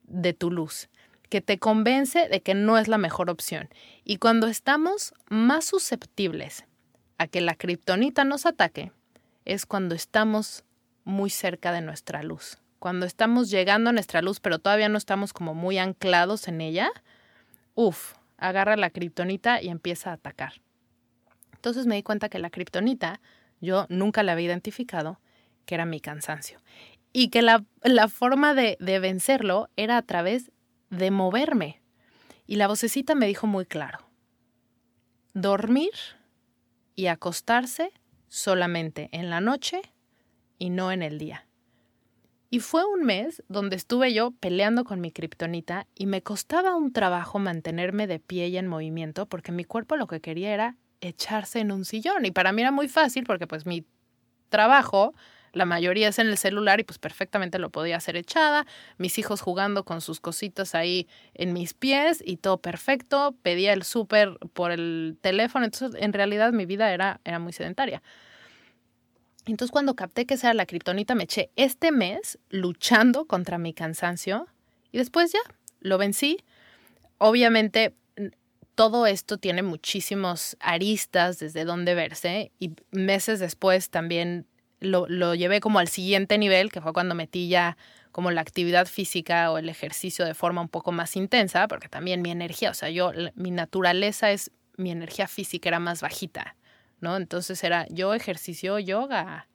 de 0.05 0.33
tu 0.33 0.51
luz, 0.51 0.89
que 1.29 1.41
te 1.41 1.59
convence 1.59 2.29
de 2.29 2.41
que 2.41 2.55
no 2.55 2.79
es 2.79 2.89
la 2.89 2.99
mejor 2.99 3.29
opción. 3.29 3.69
Y 4.05 4.19
cuando 4.19 4.47
estamos 4.47 5.13
más 5.29 5.65
susceptibles 5.65 6.65
a 7.19 7.27
que 7.27 7.41
la 7.41 7.55
kriptonita 7.55 8.25
nos 8.25 8.47
ataque, 8.47 8.93
es 9.45 9.67
cuando 9.67 9.95
estamos 9.95 10.65
muy 11.05 11.31
cerca 11.31 11.73
de 11.73 11.81
nuestra 11.81 12.23
luz. 12.23 12.59
Cuando 12.79 13.07
estamos 13.07 13.51
llegando 13.51 13.91
a 13.91 13.93
nuestra 13.93 14.23
luz, 14.23 14.39
pero 14.41 14.59
todavía 14.59 14.89
no 14.89 14.99
estamos 14.99 15.33
como 15.33 15.55
muy 15.55 15.79
anclados 15.79 16.47
en 16.47 16.61
ella, 16.61 16.91
Uf, 17.79 18.15
agarra 18.39 18.77
la 18.77 18.91
kriptonita 18.91 19.63
y 19.63 19.69
empieza 19.69 20.11
a 20.11 20.15
atacar. 20.15 20.55
Entonces 21.55 21.87
me 21.87 21.97
di 21.97 22.03
cuenta 22.03 22.29
que 22.29 22.39
la 22.39 22.51
kriptonita 22.51 23.21
yo 23.61 23.87
nunca 23.89 24.23
la 24.23 24.33
había 24.33 24.47
identificado, 24.47 25.21
que 25.65 25.75
era 25.75 25.85
mi 25.85 26.01
cansancio. 26.01 26.61
Y 27.13 27.29
que 27.29 27.43
la, 27.43 27.65
la 27.83 28.09
forma 28.09 28.55
de, 28.55 28.77
de 28.81 28.99
vencerlo 28.99 29.69
era 29.77 29.97
a 29.97 30.03
través 30.03 30.53
de 30.91 31.11
moverme. 31.11 31.81
Y 32.47 32.57
la 32.57 32.69
vocecita 32.69 33.15
me 33.15 33.27
dijo 33.27 33.47
muy 33.47 33.67
claro, 33.67 33.99
dormir 35.35 35.91
y 36.95 37.07
acostarse 37.07 37.93
solamente 38.29 39.09
en 39.13 39.31
la 39.31 39.41
noche 39.41 39.83
y 40.59 40.71
no 40.71 40.93
en 40.93 41.03
el 41.03 41.19
día. 41.19 41.46
Y 42.49 42.61
fue 42.61 42.85
un 42.85 43.05
mes 43.05 43.43
donde 43.49 43.77
estuve 43.77 44.13
yo 44.15 44.31
peleando 44.31 44.85
con 44.85 45.01
mi 45.01 45.11
kriptonita 45.11 45.87
y 45.95 46.07
me 46.07 46.23
costaba 46.23 46.77
un 46.77 46.93
trabajo 46.93 47.39
mantenerme 47.39 48.07
de 48.07 48.21
pie 48.21 48.49
y 48.49 48.57
en 48.57 48.69
movimiento 48.69 49.27
porque 49.27 49.51
mi 49.53 49.65
cuerpo 49.65 49.97
lo 49.97 50.07
que 50.07 50.21
quería 50.21 50.55
era 50.55 50.77
echarse 51.01 51.59
en 51.61 51.73
un 51.73 51.85
sillón. 51.85 52.25
Y 52.25 52.31
para 52.31 52.53
mí 52.53 52.63
era 52.63 52.71
muy 52.71 52.89
fácil 52.89 53.25
porque 53.25 53.47
pues 53.49 53.67
mi 53.67 53.85
trabajo, 54.49 55.13
la 55.53 55.65
mayoría 55.65 56.09
es 56.09 56.19
en 56.19 56.29
el 56.29 56.39
celular 56.39 56.79
y 56.79 56.85
pues 56.85 56.99
perfectamente 56.99 57.59
lo 57.59 57.71
podía 57.71 57.97
hacer 57.97 58.17
echada. 58.17 58.65
Mis 58.97 59.19
hijos 59.19 59.41
jugando 59.41 59.85
con 59.85 60.01
sus 60.01 60.21
cositas 60.21 60.75
ahí 60.75 61.09
en 61.35 61.53
mis 61.53 61.75
pies 61.75 62.23
y 62.25 62.37
todo 62.37 62.59
perfecto. 62.59 63.35
Pedía 63.43 63.73
el 63.73 63.83
súper 63.83 64.39
por 64.53 64.71
el 64.71 65.19
teléfono. 65.21 65.65
Entonces 65.65 66.01
en 66.01 66.13
realidad 66.13 66.53
mi 66.53 66.67
vida 66.67 66.93
era, 66.93 67.21
era 67.25 67.41
muy 67.41 67.53
sedentaria. 67.53 68.03
Entonces 69.47 69.71
cuando 69.71 69.95
capté 69.95 70.27
que 70.27 70.35
esa 70.35 70.49
era 70.49 70.55
la 70.55 70.67
kriptonita, 70.67 71.15
me 71.15 71.25
eché 71.25 71.51
este 71.57 71.93
mes 71.93 72.39
luchando 72.51 73.27
contra 73.27 73.59
mi 73.59 73.73
cansancio 73.73 74.47
y 74.93 74.99
después 74.99 75.33
ya 75.33 75.41
lo 75.81 75.99
vencí. 75.99 76.39
Obviamente 77.19 77.95
todo 78.75 79.07
esto 79.07 79.39
tiene 79.39 79.63
muchísimos 79.63 80.57
aristas 80.61 81.39
desde 81.39 81.65
donde 81.65 81.95
verse 81.95 82.53
y 82.59 82.73
meses 82.91 83.41
después 83.41 83.89
también 83.89 84.47
lo, 84.81 85.07
lo, 85.09 85.35
llevé 85.35 85.61
como 85.61 85.79
al 85.79 85.89
siguiente 85.89 86.37
nivel, 86.37 86.71
que 86.71 86.83
fue 86.83 86.93
cuando 86.93 87.15
metí 87.15 87.49
ya 87.49 87.79
como 88.13 88.31
la 88.31 88.43
actividad 88.43 88.87
física 88.87 89.51
o 89.51 89.59
el 89.59 89.69
ejercicio 89.69 90.25
de 90.25 90.35
forma 90.35 90.61
un 90.61 90.69
poco 90.69 90.93
más 90.93 91.17
intensa, 91.17 91.69
porque 91.69 91.89
también 91.89 92.21
mi 92.21 92.31
energía, 92.31 92.71
o 92.71 92.75
sea, 92.75 92.91
yo, 92.91 93.13
mi 93.35 93.51
naturaleza 93.51 94.31
es, 94.31 94.51
mi 94.77 94.91
energía 94.91 95.29
física 95.29 95.71
era 95.71 95.79
más 95.79 96.03
bajita. 96.03 96.56
¿No? 97.01 97.17
Entonces 97.17 97.63
era 97.65 97.87
yo 97.89 98.15
ejercicio 98.15 98.79
yoga, 98.79 99.49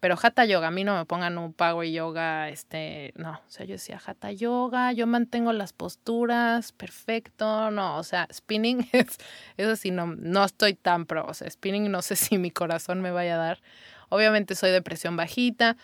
pero 0.00 0.16
hatha 0.20 0.46
yoga, 0.46 0.68
a 0.68 0.70
mí 0.70 0.82
no 0.82 0.96
me 0.96 1.04
pongan 1.04 1.36
un 1.36 1.54
y 1.84 1.92
yoga, 1.92 2.48
este, 2.48 3.12
no, 3.16 3.32
o 3.32 3.50
sea, 3.50 3.66
yo 3.66 3.72
decía 3.72 4.00
hatha 4.04 4.32
yoga, 4.32 4.92
yo 4.92 5.06
mantengo 5.06 5.52
las 5.52 5.74
posturas, 5.74 6.72
perfecto, 6.72 7.70
no, 7.70 7.98
o 7.98 8.02
sea, 8.02 8.26
spinning 8.32 8.88
es, 8.92 9.18
eso 9.58 9.76
sí, 9.76 9.90
no, 9.90 10.06
no 10.06 10.44
estoy 10.44 10.74
tan 10.74 11.04
pro, 11.04 11.26
o 11.26 11.34
sea, 11.34 11.50
spinning 11.50 11.90
no 11.90 12.00
sé 12.00 12.16
si 12.16 12.38
mi 12.38 12.50
corazón 12.50 13.02
me 13.02 13.10
vaya 13.10 13.34
a 13.34 13.38
dar, 13.38 13.60
obviamente 14.08 14.54
soy 14.54 14.70
de 14.70 14.82
presión 14.82 15.16
bajita, 15.16 15.76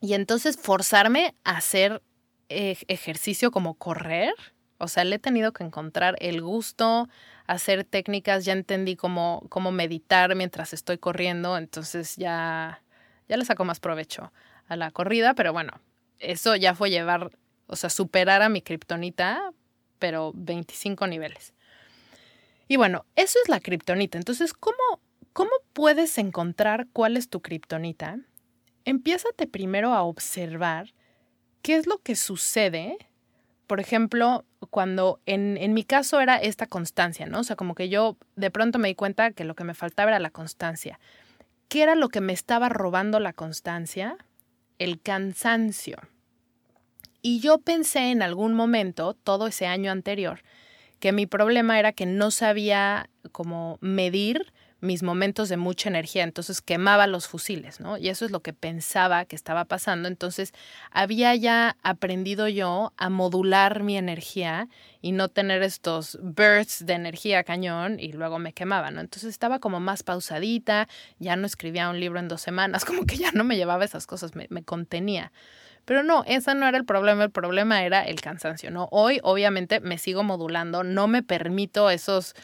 y 0.00 0.14
entonces 0.14 0.56
forzarme 0.56 1.34
a 1.44 1.58
hacer 1.58 2.02
ejercicio 2.48 3.52
como 3.52 3.74
correr, 3.74 4.34
o 4.80 4.88
sea, 4.88 5.04
le 5.04 5.16
he 5.16 5.18
tenido 5.18 5.52
que 5.52 5.62
encontrar 5.62 6.16
el 6.20 6.40
gusto, 6.40 7.08
hacer 7.46 7.84
técnicas, 7.84 8.46
ya 8.46 8.54
entendí 8.54 8.96
cómo, 8.96 9.44
cómo 9.50 9.72
meditar 9.72 10.34
mientras 10.34 10.72
estoy 10.72 10.96
corriendo, 10.96 11.58
entonces 11.58 12.16
ya, 12.16 12.82
ya 13.28 13.36
le 13.36 13.44
saco 13.44 13.64
más 13.64 13.78
provecho 13.78 14.32
a 14.68 14.76
la 14.76 14.90
corrida, 14.90 15.34
pero 15.34 15.52
bueno, 15.52 15.72
eso 16.18 16.56
ya 16.56 16.74
fue 16.74 16.90
llevar, 16.90 17.30
o 17.66 17.76
sea, 17.76 17.90
superar 17.90 18.40
a 18.40 18.48
mi 18.48 18.62
kriptonita, 18.62 19.52
pero 19.98 20.32
25 20.34 21.06
niveles. 21.06 21.52
Y 22.66 22.76
bueno, 22.76 23.04
eso 23.16 23.38
es 23.42 23.48
la 23.50 23.60
kriptonita. 23.60 24.16
Entonces, 24.16 24.54
¿cómo, 24.54 25.00
¿cómo 25.34 25.50
puedes 25.74 26.16
encontrar 26.16 26.86
cuál 26.92 27.16
es 27.18 27.28
tu 27.28 27.42
kriptonita? 27.42 28.18
Empiézate 28.86 29.46
primero 29.46 29.92
a 29.92 30.02
observar 30.04 30.94
qué 31.62 31.76
es 31.76 31.86
lo 31.86 31.98
que 31.98 32.16
sucede 32.16 32.96
por 33.70 33.78
ejemplo, 33.78 34.44
cuando 34.70 35.20
en, 35.26 35.56
en, 35.56 35.74
mi 35.74 35.84
caso 35.84 36.20
era 36.20 36.38
esta 36.38 36.66
constancia, 36.66 37.26
¿no? 37.26 37.38
O 37.38 37.44
sea, 37.44 37.54
como 37.54 37.76
que 37.76 37.88
yo 37.88 38.16
de 38.34 38.50
pronto 38.50 38.80
me 38.80 38.88
di 38.88 38.96
cuenta 38.96 39.30
que 39.30 39.44
lo 39.44 39.54
que 39.54 39.62
me 39.62 39.74
faltaba 39.74 40.10
era 40.10 40.18
la 40.18 40.30
constancia. 40.30 40.98
¿Qué 41.68 41.84
era 41.84 41.94
lo 41.94 42.08
que 42.08 42.20
me 42.20 42.32
estaba 42.32 42.68
robando 42.68 43.20
la 43.20 43.32
constancia? 43.32 44.16
El 44.80 45.00
cansancio. 45.00 45.98
Y 47.22 47.38
yo 47.38 47.58
pensé 47.58 48.10
en 48.10 48.22
algún 48.22 48.54
momento, 48.54 49.14
todo 49.14 49.46
ese 49.46 49.68
año 49.68 49.92
anterior, 49.92 50.42
que 50.98 51.12
mi 51.12 51.26
problema 51.26 51.78
era 51.78 51.92
que 51.92 52.06
no 52.06 52.32
sabía 52.32 53.08
cómo 53.30 53.78
medir 53.80 54.52
mis 54.80 55.02
momentos 55.02 55.48
de 55.48 55.56
mucha 55.56 55.88
energía, 55.88 56.24
entonces 56.24 56.60
quemaba 56.60 57.06
los 57.06 57.28
fusiles, 57.28 57.80
¿no? 57.80 57.98
Y 57.98 58.08
eso 58.08 58.24
es 58.24 58.30
lo 58.30 58.40
que 58.40 58.52
pensaba 58.52 59.24
que 59.24 59.36
estaba 59.36 59.64
pasando, 59.64 60.08
entonces 60.08 60.52
había 60.90 61.34
ya 61.34 61.76
aprendido 61.82 62.48
yo 62.48 62.92
a 62.96 63.10
modular 63.10 63.82
mi 63.82 63.96
energía 63.96 64.68
y 65.02 65.12
no 65.12 65.28
tener 65.28 65.62
estos 65.62 66.18
bursts 66.22 66.84
de 66.86 66.94
energía 66.94 67.44
cañón 67.44 68.00
y 68.00 68.12
luego 68.12 68.38
me 68.38 68.52
quemaba, 68.52 68.90
¿no? 68.90 69.00
Entonces 69.00 69.30
estaba 69.30 69.58
como 69.58 69.80
más 69.80 70.02
pausadita, 70.02 70.88
ya 71.18 71.36
no 71.36 71.46
escribía 71.46 71.90
un 71.90 72.00
libro 72.00 72.18
en 72.18 72.28
dos 72.28 72.40
semanas, 72.40 72.84
como 72.86 73.04
que 73.06 73.16
ya 73.16 73.32
no 73.32 73.44
me 73.44 73.56
llevaba 73.56 73.84
esas 73.84 74.06
cosas, 74.06 74.34
me, 74.34 74.46
me 74.50 74.62
contenía. 74.62 75.32
Pero 75.84 76.02
no, 76.02 76.24
ese 76.26 76.54
no 76.54 76.68
era 76.68 76.78
el 76.78 76.84
problema, 76.84 77.24
el 77.24 77.30
problema 77.30 77.82
era 77.84 78.02
el 78.02 78.20
cansancio, 78.20 78.70
¿no? 78.70 78.88
Hoy 78.92 79.18
obviamente 79.22 79.80
me 79.80 79.98
sigo 79.98 80.22
modulando, 80.22 80.84
no 80.84 81.08
me 81.08 81.22
permito 81.22 81.90
esos 81.90 82.34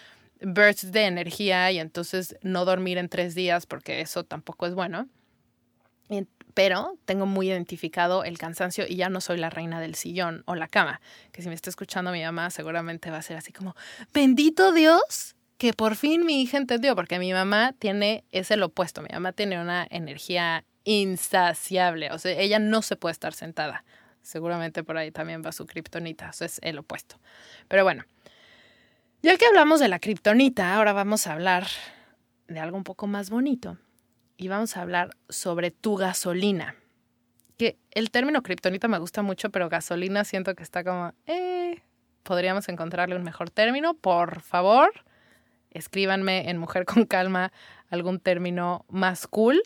bursts 0.40 0.92
de 0.92 1.06
energía 1.06 1.70
y 1.72 1.78
entonces 1.78 2.36
no 2.42 2.64
dormir 2.64 2.98
en 2.98 3.08
tres 3.08 3.34
días 3.34 3.66
porque 3.66 4.00
eso 4.00 4.24
tampoco 4.24 4.66
es 4.66 4.74
bueno. 4.74 5.08
Pero 6.54 6.96
tengo 7.04 7.26
muy 7.26 7.48
identificado 7.48 8.24
el 8.24 8.38
cansancio 8.38 8.86
y 8.88 8.96
ya 8.96 9.10
no 9.10 9.20
soy 9.20 9.36
la 9.36 9.50
reina 9.50 9.78
del 9.78 9.94
sillón 9.94 10.42
o 10.46 10.54
la 10.54 10.68
cama, 10.68 11.02
que 11.32 11.42
si 11.42 11.48
me 11.48 11.54
está 11.54 11.68
escuchando 11.68 12.12
mi 12.12 12.22
mamá 12.22 12.48
seguramente 12.50 13.10
va 13.10 13.18
a 13.18 13.22
ser 13.22 13.36
así 13.36 13.52
como, 13.52 13.76
bendito 14.14 14.72
Dios, 14.72 15.36
que 15.58 15.74
por 15.74 15.96
fin 15.96 16.24
mi 16.24 16.40
hija 16.40 16.56
entendió, 16.56 16.94
porque 16.96 17.18
mi 17.18 17.32
mamá 17.32 17.74
tiene, 17.78 18.24
es 18.30 18.50
el 18.50 18.62
opuesto, 18.62 19.02
mi 19.02 19.08
mamá 19.12 19.32
tiene 19.32 19.60
una 19.60 19.86
energía 19.90 20.64
insaciable, 20.84 22.10
o 22.12 22.18
sea, 22.18 22.32
ella 22.38 22.58
no 22.58 22.80
se 22.80 22.96
puede 22.96 23.12
estar 23.12 23.34
sentada. 23.34 23.84
Seguramente 24.22 24.82
por 24.82 24.96
ahí 24.96 25.10
también 25.10 25.42
va 25.44 25.52
su 25.52 25.66
kriptonita, 25.66 26.30
eso 26.30 26.44
es 26.44 26.58
el 26.62 26.78
opuesto. 26.78 27.20
Pero 27.68 27.84
bueno, 27.84 28.04
Ya 29.22 29.36
que 29.38 29.46
hablamos 29.46 29.80
de 29.80 29.88
la 29.88 29.98
kriptonita, 29.98 30.74
ahora 30.74 30.92
vamos 30.92 31.26
a 31.26 31.32
hablar 31.32 31.66
de 32.48 32.60
algo 32.60 32.76
un 32.76 32.84
poco 32.84 33.06
más 33.06 33.30
bonito 33.30 33.78
y 34.36 34.48
vamos 34.48 34.76
a 34.76 34.82
hablar 34.82 35.10
sobre 35.28 35.70
tu 35.70 35.96
gasolina. 35.96 36.76
Que 37.56 37.78
el 37.92 38.10
término 38.10 38.42
kriptonita 38.42 38.88
me 38.88 38.98
gusta 38.98 39.22
mucho, 39.22 39.50
pero 39.50 39.68
gasolina 39.68 40.24
siento 40.24 40.54
que 40.54 40.62
está 40.62 40.84
como, 40.84 41.12
eh, 41.26 41.82
podríamos 42.22 42.68
encontrarle 42.68 43.16
un 43.16 43.24
mejor 43.24 43.50
término. 43.50 43.94
Por 43.94 44.42
favor, 44.42 44.92
escríbanme 45.70 46.50
en 46.50 46.58
Mujer 46.58 46.84
con 46.84 47.06
Calma 47.06 47.52
algún 47.88 48.20
término 48.20 48.84
más 48.88 49.26
cool 49.26 49.62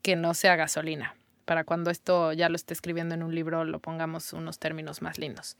que 0.00 0.14
no 0.14 0.32
sea 0.32 0.56
gasolina. 0.56 1.16
Para 1.44 1.64
cuando 1.64 1.90
esto 1.90 2.32
ya 2.32 2.48
lo 2.48 2.56
esté 2.56 2.72
escribiendo 2.72 3.14
en 3.14 3.22
un 3.24 3.34
libro, 3.34 3.64
lo 3.64 3.80
pongamos 3.80 4.32
unos 4.32 4.58
términos 4.58 5.02
más 5.02 5.18
lindos. 5.18 5.56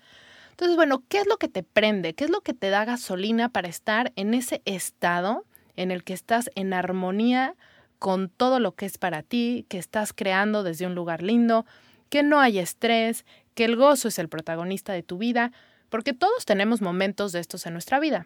Entonces, 0.54 0.76
bueno, 0.76 1.02
¿qué 1.08 1.18
es 1.18 1.26
lo 1.26 1.36
que 1.36 1.48
te 1.48 1.64
prende? 1.64 2.14
¿Qué 2.14 2.22
es 2.22 2.30
lo 2.30 2.40
que 2.42 2.54
te 2.54 2.70
da 2.70 2.84
gasolina 2.84 3.48
para 3.48 3.66
estar 3.66 4.12
en 4.14 4.34
ese 4.34 4.62
estado 4.66 5.44
en 5.74 5.90
el 5.90 6.04
que 6.04 6.12
estás 6.12 6.48
en 6.54 6.72
armonía 6.72 7.56
con 7.98 8.28
todo 8.28 8.60
lo 8.60 8.76
que 8.76 8.86
es 8.86 8.96
para 8.96 9.24
ti, 9.24 9.66
que 9.68 9.78
estás 9.78 10.12
creando 10.12 10.62
desde 10.62 10.86
un 10.86 10.94
lugar 10.94 11.24
lindo, 11.24 11.66
que 12.08 12.22
no 12.22 12.38
hay 12.38 12.60
estrés, 12.60 13.24
que 13.54 13.64
el 13.64 13.74
gozo 13.74 14.06
es 14.06 14.20
el 14.20 14.28
protagonista 14.28 14.92
de 14.92 15.02
tu 15.02 15.18
vida, 15.18 15.50
porque 15.88 16.12
todos 16.12 16.44
tenemos 16.44 16.80
momentos 16.80 17.32
de 17.32 17.40
estos 17.40 17.66
en 17.66 17.72
nuestra 17.72 17.98
vida. 17.98 18.24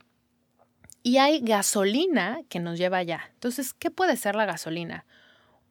Y 1.02 1.16
hay 1.16 1.40
gasolina 1.40 2.40
que 2.50 2.60
nos 2.60 2.76
lleva 2.76 2.98
allá. 2.98 3.30
Entonces, 3.32 3.72
¿qué 3.72 3.90
puede 3.90 4.18
ser 4.18 4.34
la 4.34 4.44
gasolina? 4.44 5.06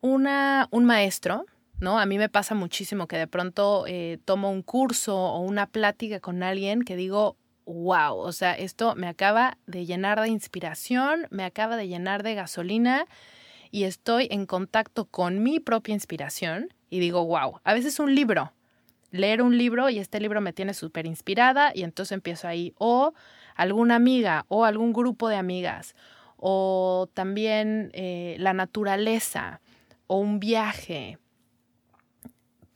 Una, 0.01 0.67
un 0.71 0.85
maestro, 0.85 1.45
¿no? 1.79 1.99
A 1.99 2.05
mí 2.05 2.17
me 2.17 2.29
pasa 2.29 2.55
muchísimo 2.55 3.07
que 3.07 3.17
de 3.17 3.27
pronto 3.27 3.85
eh, 3.87 4.19
tomo 4.25 4.51
un 4.51 4.63
curso 4.63 5.17
o 5.17 5.39
una 5.41 5.67
plática 5.67 6.19
con 6.19 6.43
alguien 6.43 6.83
que 6.83 6.95
digo, 6.95 7.37
wow, 7.65 8.17
o 8.17 8.31
sea, 8.31 8.53
esto 8.53 8.95
me 8.95 9.07
acaba 9.07 9.57
de 9.67 9.85
llenar 9.85 10.21
de 10.21 10.29
inspiración, 10.29 11.27
me 11.29 11.43
acaba 11.43 11.75
de 11.77 11.87
llenar 11.87 12.23
de 12.23 12.35
gasolina 12.35 13.05
y 13.71 13.83
estoy 13.83 14.27
en 14.31 14.45
contacto 14.45 15.05
con 15.05 15.43
mi 15.43 15.59
propia 15.59 15.93
inspiración 15.93 16.73
y 16.89 16.99
digo, 16.99 17.25
wow, 17.25 17.59
a 17.63 17.73
veces 17.73 17.99
un 17.99 18.15
libro, 18.15 18.53
leer 19.11 19.41
un 19.41 19.57
libro 19.57 19.89
y 19.89 19.99
este 19.99 20.19
libro 20.19 20.41
me 20.41 20.53
tiene 20.53 20.73
súper 20.73 21.05
inspirada 21.05 21.71
y 21.75 21.83
entonces 21.83 22.13
empiezo 22.13 22.47
ahí, 22.47 22.73
o 22.77 23.13
alguna 23.55 23.95
amiga 23.95 24.45
o 24.47 24.65
algún 24.65 24.93
grupo 24.93 25.27
de 25.27 25.35
amigas, 25.35 25.95
o 26.37 27.09
también 27.13 27.91
eh, 27.93 28.35
la 28.39 28.53
naturaleza 28.53 29.59
o 30.07 30.17
un 30.17 30.39
viaje. 30.39 31.17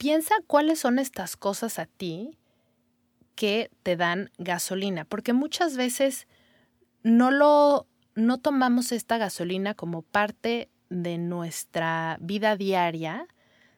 Piensa 0.02 0.34
cuáles 0.48 0.80
son 0.80 0.98
estas 0.98 1.38
cosas 1.38 1.78
a 1.78 1.86
ti 1.86 2.36
que 3.36 3.70
te 3.84 3.96
dan 3.96 4.32
gasolina, 4.40 5.06
porque 5.06 5.32
muchas 5.32 5.78
veces 5.78 6.28
no 7.04 7.30
lo 7.30 7.86
no 8.16 8.40
tomamos 8.40 8.94
esta 8.94 9.20
gasolina 9.20 9.76
como 9.76 10.02
parte 10.02 10.72
de 10.90 11.20
nuestra 11.20 12.18
vida 12.20 12.56
diaria, 12.56 13.28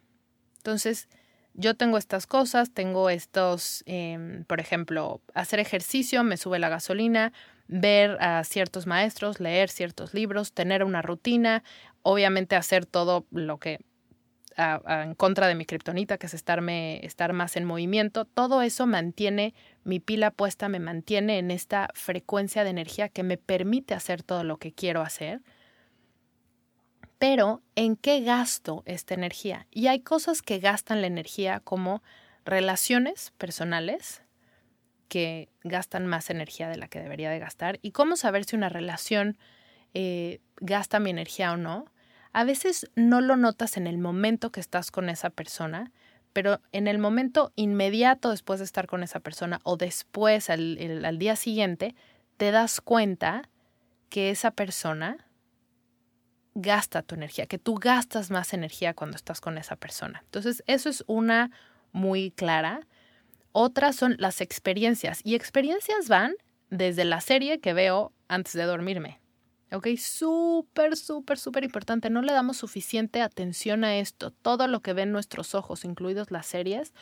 Entonces, 0.59 1.09
yo 1.55 1.75
tengo 1.75 1.99
estas 1.99 2.27
cosas, 2.27 2.73
tengo 2.73 3.11
estos, 3.11 3.83
em, 3.87 4.45
por 4.45 4.61
ejemplo, 4.61 5.21
hacer 5.35 5.61
ejercicio 5.61 6.25
me 6.25 6.37
sube 6.37 6.59
la 6.59 6.69
gasolina, 6.69 7.33
ver 7.69 8.19
a 8.21 8.45
ciertos 8.45 8.87
maestros, 8.87 9.41
leer 9.41 9.71
ciertos 9.71 10.13
libros, 10.15 10.53
tener 10.53 10.85
una 10.85 11.01
rutina, 11.01 11.63
obviamente 12.03 12.57
hacer 12.57 12.87
todo 12.87 13.27
lo 13.31 13.59
que 13.59 13.79
en 14.57 15.15
contra 15.15 15.49
de 15.49 15.55
mi 15.55 15.65
kriptonita, 15.65 16.19
que 16.19 16.27
es 16.27 16.35
estarme, 16.35 17.05
estar 17.05 17.33
más 17.33 17.57
en 17.57 17.65
movimiento, 17.65 18.25
todo 18.25 18.63
eso 18.63 18.87
mantiene 18.87 19.53
mi 19.83 19.99
pila 19.99 20.31
puesta, 20.31 20.69
me 20.69 20.79
mantiene 20.79 21.39
en 21.39 21.51
esta 21.51 21.89
frecuencia 21.95 22.63
de 22.63 22.71
energía 22.71 23.09
que 23.09 23.25
me 23.25 23.37
permite 23.37 23.95
hacer 23.95 24.23
todo 24.23 24.45
lo 24.45 24.59
que 24.59 24.73
quiero 24.73 25.03
hacer. 25.03 25.41
Pero, 27.27 27.63
¿en 27.75 27.97
qué 27.97 28.21
gasto 28.21 28.83
esta 28.85 29.15
energía? 29.15 29.67
Y 29.71 29.87
hay 29.87 30.01
cosas 30.01 30.43
que 30.43 30.59
gastan 30.59 31.01
la 31.01 31.07
energía 31.07 31.61
como 31.61 32.03
relaciones 32.45 33.33
personales, 33.39 34.21
que 35.09 35.49
gastan 35.63 36.07
más 36.07 36.29
energía 36.29 36.69
de 36.69 36.77
la 36.77 36.87
que 36.87 37.01
debería 37.01 37.31
de 37.31 37.39
gastar. 37.39 37.79
¿Y 37.81 37.93
cómo 37.93 38.17
saber 38.17 38.45
si 38.45 38.57
una 38.57 38.69
relación 38.69 39.39
eh, 39.95 40.43
gasta 40.61 41.01
mi 41.01 41.09
energía 41.09 41.53
o 41.53 41.57
no? 41.57 41.87
A 42.35 42.45
veces 42.45 42.91
no 42.95 43.23
lo 43.23 43.37
notas 43.37 43.79
en 43.79 43.87
el 43.87 43.97
momento 43.97 44.53
que 44.53 44.61
estás 44.61 44.91
con 44.91 45.09
esa 45.09 45.31
persona, 45.31 45.93
pero 46.35 46.61
en 46.73 46.89
el 46.89 46.99
momento 46.99 47.55
inmediato 47.57 48.29
después 48.29 48.59
de 48.59 48.67
estar 48.67 48.87
con 48.87 49.03
esa 49.03 49.21
persona 49.21 49.61
o 49.63 49.79
después 49.79 50.51
al, 50.51 51.19
día 51.19 51.37
siguiente, 51.37 51.95
te 52.37 52.51
das 52.51 52.83
cuenta 52.83 53.49
que 54.11 54.29
esa 54.29 54.51
persona 54.51 55.27
gasta 56.55 57.03
tu 57.03 57.15
energía, 57.15 57.47
que 57.47 57.59
tú 57.59 57.75
gastas 57.75 58.31
más 58.31 58.55
energía 58.55 58.95
cuando 58.95 59.17
estás 59.17 59.41
con 59.41 59.59
esa 59.59 59.77
persona. 59.77 60.21
Entonces, 60.25 60.63
eso 60.67 60.89
es 60.89 61.05
una 61.07 61.51
muy 61.93 62.31
clara. 62.31 62.87
Otras 63.53 63.97
son 63.97 64.17
las 64.19 64.41
experiencias 64.41 65.21
y 65.25 65.35
experiencias 65.35 66.09
van 66.09 66.35
desde 66.71 67.05
la 67.05 67.21
serie 67.21 67.61
que 67.61 67.73
veo 67.73 68.13
antes 68.29 68.53
de 68.55 68.65
dormirme. 68.65 69.21
¿Ok? 69.73 69.89
Súper, 69.99 70.97
súper, 70.97 71.39
súper 71.39 71.65
importante. 71.65 72.11
No 72.11 72.23
le 72.23 72.33
damos 72.33 72.59
suficiente 72.59 73.23
atención 73.23 73.83
a 73.83 73.97
esto. 73.97 74.31
Todo 74.31 74.69
lo 74.69 74.81
que 74.81 74.93
ven 74.93 75.11
nuestros 75.11 75.55
ojos, 75.55 75.85
incluidos 75.85 76.31
las 76.31 76.47
series, 76.47 76.93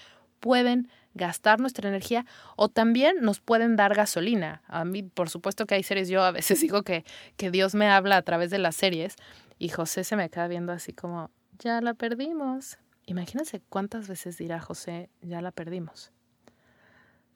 pueden 0.40 0.88
gastar 1.14 1.60
nuestra 1.60 1.88
energía 1.88 2.24
o 2.56 2.68
también 2.68 3.16
nos 3.20 3.40
pueden 3.40 3.76
dar 3.76 3.94
gasolina. 3.94 4.62
A 4.66 4.84
mí, 4.84 5.02
por 5.02 5.30
supuesto 5.30 5.66
que 5.66 5.74
hay 5.74 5.82
series, 5.82 6.08
yo 6.08 6.22
a 6.22 6.30
veces 6.30 6.60
digo 6.62 6.82
que, 6.82 7.04
que 7.36 7.50
Dios 7.50 7.74
me 7.74 7.88
habla 7.88 8.16
a 8.16 8.22
través 8.22 8.50
de 8.50 8.58
las 8.58 8.76
series 8.76 9.16
y 9.58 9.68
José 9.68 10.04
se 10.04 10.16
me 10.16 10.28
queda 10.30 10.48
viendo 10.48 10.72
así 10.72 10.92
como, 10.92 11.30
ya 11.58 11.80
la 11.80 11.94
perdimos. 11.94 12.78
Imagínense 13.06 13.60
cuántas 13.68 14.08
veces 14.08 14.38
dirá 14.38 14.60
José, 14.60 15.10
ya 15.20 15.40
la 15.40 15.52
perdimos. 15.52 16.12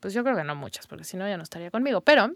Pues 0.01 0.15
yo 0.15 0.23
creo 0.23 0.37
que 0.37 0.45
no 0.45 0.55
muchas, 0.55 0.87
porque 0.87 1.05
si 1.05 1.17
no 1.17 1.29
ya 1.29 1.37
no 1.37 1.43
estaría 1.43 1.71
conmigo. 1.71 2.01
Pero 2.01 2.33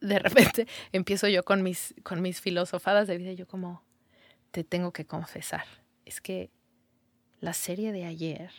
de 0.00 0.18
repente 0.18 0.66
empiezo 0.92 1.28
yo 1.28 1.44
con 1.44 1.62
mis, 1.62 1.94
con 2.02 2.22
mis 2.22 2.40
filosofadas 2.40 3.08
de 3.08 3.18
vida, 3.18 3.32
yo 3.32 3.46
como, 3.46 3.82
te 4.50 4.64
tengo 4.64 4.92
que 4.92 5.04
confesar, 5.04 5.64
es 6.04 6.20
que 6.20 6.50
la 7.40 7.52
serie 7.52 7.92
de 7.92 8.04
ayer, 8.04 8.50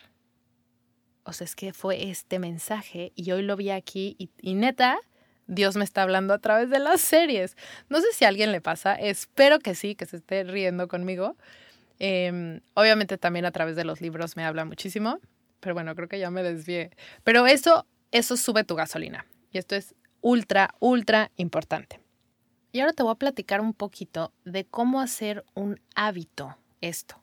o 1.24 1.32
sea, 1.32 1.44
es 1.44 1.54
que 1.54 1.72
fue 1.72 2.10
este 2.10 2.38
mensaje 2.38 3.12
y 3.14 3.30
hoy 3.32 3.42
lo 3.42 3.56
vi 3.56 3.70
aquí 3.70 4.16
y, 4.18 4.54
neta, 4.54 4.98
Dios 5.46 5.76
me 5.76 5.84
está 5.84 6.02
hablando 6.02 6.34
a 6.34 6.38
través 6.38 6.70
de 6.70 6.78
las 6.78 7.00
series. 7.00 7.56
No 7.88 8.00
sé 8.00 8.06
si 8.12 8.24
a 8.24 8.28
alguien 8.28 8.52
le 8.52 8.60
pasa, 8.60 8.94
espero 8.94 9.58
que 9.58 9.74
sí, 9.74 9.94
que 9.94 10.06
se 10.06 10.16
esté 10.16 10.44
riendo 10.44 10.88
conmigo. 10.88 11.36
Em, 11.98 12.60
obviamente 12.74 13.18
también 13.18 13.44
a 13.44 13.50
través 13.50 13.76
de 13.76 13.84
los 13.84 14.00
libros 14.00 14.36
me 14.36 14.44
habla 14.44 14.64
muchísimo, 14.64 15.18
pero 15.60 15.74
bueno, 15.74 15.94
creo 15.94 16.08
que 16.08 16.18
ya 16.18 16.30
me 16.30 16.42
desvié. 16.42 16.90
Pero 17.24 17.46
eso, 17.46 17.86
eso 18.12 18.36
sube 18.36 18.64
tu 18.64 18.74
gasolina. 18.74 19.26
Y 19.52 19.58
esto 19.58 19.76
es 19.76 19.94
ultra, 20.20 20.74
ultra 20.78 21.30
importante. 21.36 22.00
Y 22.72 22.80
ahora 22.80 22.92
te 22.92 23.02
voy 23.02 23.12
a 23.12 23.16
platicar 23.16 23.60
un 23.60 23.74
poquito 23.74 24.32
de 24.44 24.64
cómo 24.64 25.00
hacer 25.00 25.44
un 25.54 25.80
hábito 25.94 26.56
esto. 26.80 27.20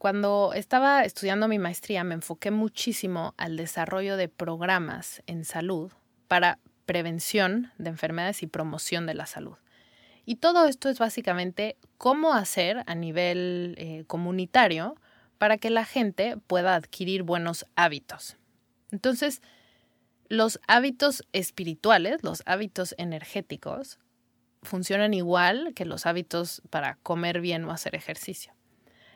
Cuando 0.00 0.54
estaba 0.54 1.04
estudiando 1.04 1.46
mi 1.46 1.58
maestría 1.58 2.04
me 2.04 2.14
enfoqué 2.14 2.50
muchísimo 2.50 3.34
al 3.36 3.58
desarrollo 3.58 4.16
de 4.16 4.30
programas 4.30 5.22
en 5.26 5.44
salud 5.44 5.92
para 6.26 6.58
prevención 6.86 7.70
de 7.76 7.90
enfermedades 7.90 8.42
y 8.42 8.46
promoción 8.46 9.04
de 9.04 9.12
la 9.12 9.26
salud. 9.26 9.58
Y 10.24 10.36
todo 10.36 10.64
esto 10.64 10.88
es 10.88 10.98
básicamente 10.98 11.76
cómo 11.98 12.32
hacer 12.32 12.82
a 12.86 12.94
nivel 12.94 13.74
eh, 13.76 14.04
comunitario 14.06 14.96
para 15.36 15.58
que 15.58 15.68
la 15.68 15.84
gente 15.84 16.38
pueda 16.46 16.76
adquirir 16.76 17.22
buenos 17.22 17.66
hábitos. 17.76 18.38
Entonces, 18.92 19.42
los 20.30 20.60
hábitos 20.66 21.26
espirituales, 21.34 22.24
los 22.24 22.42
hábitos 22.46 22.94
energéticos, 22.96 23.98
funcionan 24.62 25.12
igual 25.12 25.74
que 25.74 25.84
los 25.84 26.06
hábitos 26.06 26.62
para 26.70 26.94
comer 27.02 27.42
bien 27.42 27.66
o 27.66 27.70
hacer 27.70 27.94
ejercicio. 27.94 28.54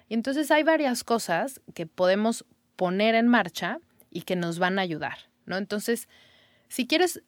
Y 0.08 0.14
entonces 0.14 0.50
hay 0.50 0.62
varias 0.62 1.04
cosas 1.04 1.60
que 1.74 1.86
podemos 1.86 2.44
poner 2.76 3.14
en 3.14 3.28
marcha 3.28 3.78
y 4.10 4.22
que 4.22 4.36
nos 4.36 4.58
van 4.58 4.78
a 4.78 4.82
ayudar, 4.82 5.18
¿no? 5.46 5.56
Entonces, 5.56 6.08
si 6.68 6.86
quieres 6.86 7.22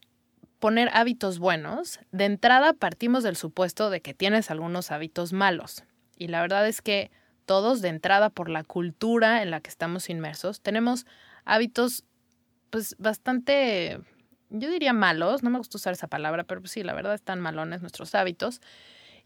poner 0.59 0.91
hábitos 0.93 1.39
buenos, 1.39 2.01
de 2.13 2.25
entrada 2.25 2.73
partimos 2.73 3.23
del 3.23 3.37
supuesto 3.37 3.91
de 3.91 4.01
que 4.01 4.15
tienes 4.15 4.51
algunos 4.51 4.91
hábitos 4.91 5.33
malos. 5.33 5.85
Y 6.17 6.29
la 6.29 6.41
verdad 6.41 6.67
es 6.67 6.83
que 6.83 7.11
todos, 7.45 7.81
de 7.81 7.89
entrada 7.89 8.31
por 8.31 8.49
la 8.49 8.65
cultura 8.65 9.43
en 9.43 9.51
la 9.51 9.61
que 9.61 9.71
estamos 9.71 10.11
inmersos, 10.11 10.61
tenemos 10.61 11.07
hábitos 11.45 12.05
pues 12.71 12.97
bastante, 12.99 14.01
yo 14.51 14.69
diría 14.69 14.93
malos, 14.93 15.43
no 15.43 15.51
me 15.51 15.59
gusta 15.59 15.79
usar 15.79 15.93
esa 15.93 16.09
palabra, 16.09 16.45
pero 16.45 16.61
pues 16.61 16.73
sí, 16.73 16.83
la 16.83 16.95
verdad 16.95 17.15
están 17.15 17.41
malones 17.41 17.81
nuestros 17.81 18.15
hábitos. 18.15 18.61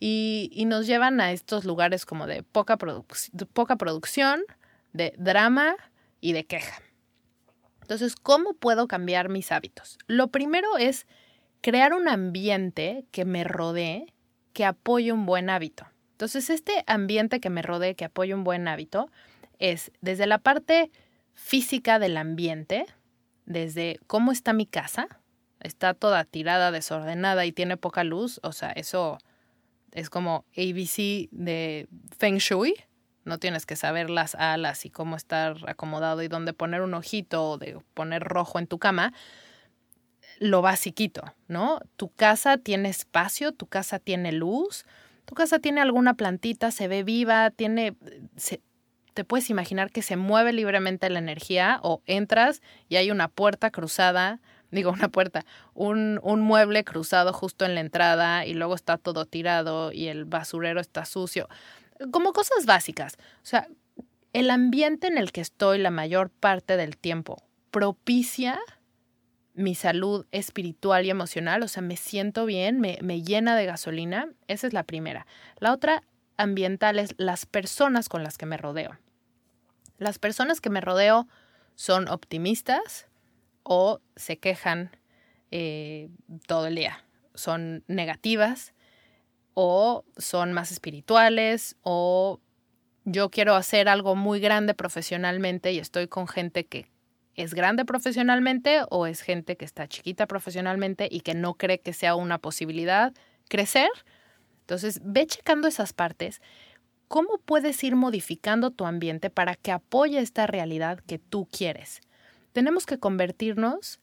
Y, 0.03 0.65
nos 0.67 0.87
llevan 0.87 1.21
a 1.21 1.31
estos 1.33 1.67
lugares 1.67 2.07
como 2.07 2.27
de 2.27 2.43
poca, 2.43 2.79
poca 3.53 3.77
producción, 3.77 4.43
de 4.95 5.15
drama 5.19 5.77
y 6.21 6.33
de 6.33 6.47
queja. 6.47 6.81
Entonces, 7.83 8.17
¿cómo 8.17 8.55
puedo 8.55 8.89
cambiar 8.89 9.29
mis 9.29 9.53
hábitos? 9.53 9.99
Lo 10.07 10.29
primero 10.29 10.79
es 10.79 11.07
crear 11.61 11.93
un 11.93 12.09
ambiente 12.09 13.05
que 13.11 13.25
me 13.25 13.45
rodee, 13.45 14.15
que 14.55 14.65
apoye 14.65 15.13
un 15.13 15.27
buen 15.27 15.51
hábito. 15.51 15.87
Entonces, 16.13 16.51
este 16.51 16.85
ambiente 16.87 17.41
que 17.41 17.51
me 17.51 17.63
rodee, 17.63 17.95
que 17.95 18.05
apoye 18.07 18.35
un 18.35 18.45
buen 18.45 18.69
hábito, 18.69 19.11
es 19.59 19.93
desde 20.01 20.27
la 20.27 20.39
parte 20.39 20.91
física 21.35 21.99
del 21.99 22.17
ambiente, 22.17 22.87
desde 23.45 23.99
cómo 24.07 24.33
está 24.33 24.53
mi 24.53 24.67
casa, 24.67 25.09
está 25.61 25.95
toda 25.95 26.25
tirada, 26.25 26.71
desordenada 26.71 27.45
y 27.45 27.53
tiene 27.53 27.77
poca 27.77 28.05
luz, 28.05 28.41
o 28.43 28.53
sea, 28.53 28.71
eso 28.71 29.19
es 29.93 30.11
como 30.11 30.45
ABC 30.57 31.29
de 31.31 31.89
Feng 32.17 32.39
Shui, 32.39 32.75
no 33.25 33.39
tienes 33.39 33.67
que 33.67 33.77
saber 33.77 34.11
las 34.11 34.35
alas 34.35 34.85
y 34.87 34.91
cómo 34.91 35.17
estar 35.17 35.57
acomodado 35.69 36.23
y 36.23 36.29
dónde 36.29 36.53
poner 36.53 36.81
un 36.81 36.95
ojito 36.95 37.51
o 37.51 37.59
de 37.59 37.79
poner 37.95 38.23
rojo 38.23 38.59
en 38.59 38.67
tu 38.67 38.79
cama. 38.79 39.13
Lo 40.39 40.63
basiquito, 40.63 41.23
¿no? 41.47 41.81
Tu 41.97 42.09
casa 42.09 42.57
tiene 42.57 42.89
espacio, 42.89 43.53
tu 43.53 43.67
casa 43.67 43.99
tiene 43.99 44.33
luz, 44.33 44.85
tu 45.27 45.35
casa 45.35 45.59
tiene 45.59 45.81
alguna 45.81 46.15
plantita, 46.15 46.71
se 46.71 46.89
ve 46.89 47.03
viva, 47.03 47.51
tiene... 47.51 47.95
te 49.13 49.25
puedes 49.25 49.51
imaginar 49.51 49.91
que 49.91 50.03
se 50.03 50.17
mueve 50.17 50.53
libremente 50.53 51.11
la 51.11 51.19
energía 51.19 51.79
o 51.83 52.03
entras 52.07 52.63
y 52.89 52.97
hay 52.97 53.11
una 53.11 53.29
puerta 53.29 53.71
cruzada, 53.71 54.41
digo 54.71 54.91
una 54.91 55.09
puerta, 55.09 55.45
un, 55.75 56.21
un 56.23 56.41
mueble 56.41 56.85
cruzado 56.85 57.33
justo 57.33 57.65
en 57.65 57.75
la 57.75 57.81
entrada 57.81 58.47
y 58.47 58.55
luego 58.55 58.75
está 58.75 58.99
todo 58.99 59.25
tirado 59.25 59.93
y 59.93 60.09
el 60.09 60.25
basurero 60.25 60.81
está 60.81 61.05
sucio 61.05 61.49
como 62.11 62.33
cosas 62.33 62.67
básicas. 62.67 63.17
O 63.43 63.47
sea, 63.47 63.69
el 64.33 64.51
ambiente 64.51 65.07
en 65.07 65.19
el 65.19 65.33
que 65.33 65.41
estoy 65.41 65.79
la 65.79 65.91
mayor 65.91 66.31
parte 66.31 66.77
del 66.77 66.97
tiempo 66.97 67.43
propicia 67.71 68.59
mi 69.55 69.75
salud 69.75 70.27
espiritual 70.31 71.05
y 71.05 71.11
emocional, 71.11 71.63
o 71.63 71.69
sea, 71.69 71.83
me 71.83 71.97
siento 71.97 72.47
bien, 72.47 72.81
me, 72.81 72.99
me, 73.03 73.23
llena 73.23 73.57
de 73.57 73.67
gasolina, 73.67 74.29
esa 74.49 74.67
es 74.67 74.73
la 74.73 74.85
primera. 74.85 75.27
La 75.59 75.73
otra 75.73 76.03
ambiental 76.37 76.99
es 76.99 77.15
las 77.19 77.47
personas 77.47 78.09
con 78.09 78.23
las 78.23 78.39
que 78.39 78.47
me 78.47 78.57
rodeo. 78.57 78.99
Las 79.99 80.19
personas 80.19 80.61
que 80.61 80.71
me 80.71 80.81
rodeo 80.81 81.29
son 81.75 82.09
optimistas 82.09 83.07
o 83.63 84.01
se 84.17 84.39
quejan 84.39 84.91
eh, 85.51 86.09
todo 86.47 86.67
el 86.67 86.77
día, 86.77 87.05
son 87.35 87.85
negativas, 87.87 88.75
o 89.55 90.05
son 90.17 90.53
más 90.53 90.73
espirituales 90.73 91.77
o 91.83 92.41
yo 93.05 93.31
quiero 93.31 93.55
hacer 93.55 93.89
algo 93.89 94.15
muy 94.15 94.41
grande 94.41 94.75
profesionalmente 94.75 95.73
y 95.73 95.79
estoy 95.79 96.09
con 96.09 96.29
gente 96.29 96.65
que 96.65 96.87
es 97.35 97.55
grande 97.55 97.85
profesionalmente 97.85 98.83
o 98.91 99.07
es 99.07 99.23
gente 99.23 99.57
que 99.57 99.65
está 99.65 99.89
chiquita 99.89 100.27
profesionalmente 100.27 101.09
y 101.11 101.21
que 101.21 101.35
no 101.35 101.55
cree 101.55 101.81
que 101.81 101.93
sea 101.93 102.15
una 102.15 102.39
posibilidad 102.39 103.13
crecer. 103.49 103.91
Entonces, 104.61 105.01
ve 105.05 105.27
checando 105.27 105.67
esas 105.67 105.93
partes. 105.93 106.41
¿Cómo 107.09 107.39
puedes 107.45 107.83
ir 107.83 107.97
modificando 107.97 108.71
tu 108.71 108.85
ambiente 108.87 109.31
para 109.31 109.57
que 109.57 109.73
apoye 109.73 110.21
esta 110.21 110.47
realidad 110.47 111.01
que 111.01 111.19
tú 111.19 111.49
quieres? 111.51 112.01
Tenemos 112.53 112.87
que 112.87 112.99
convertirnos 112.99 114.01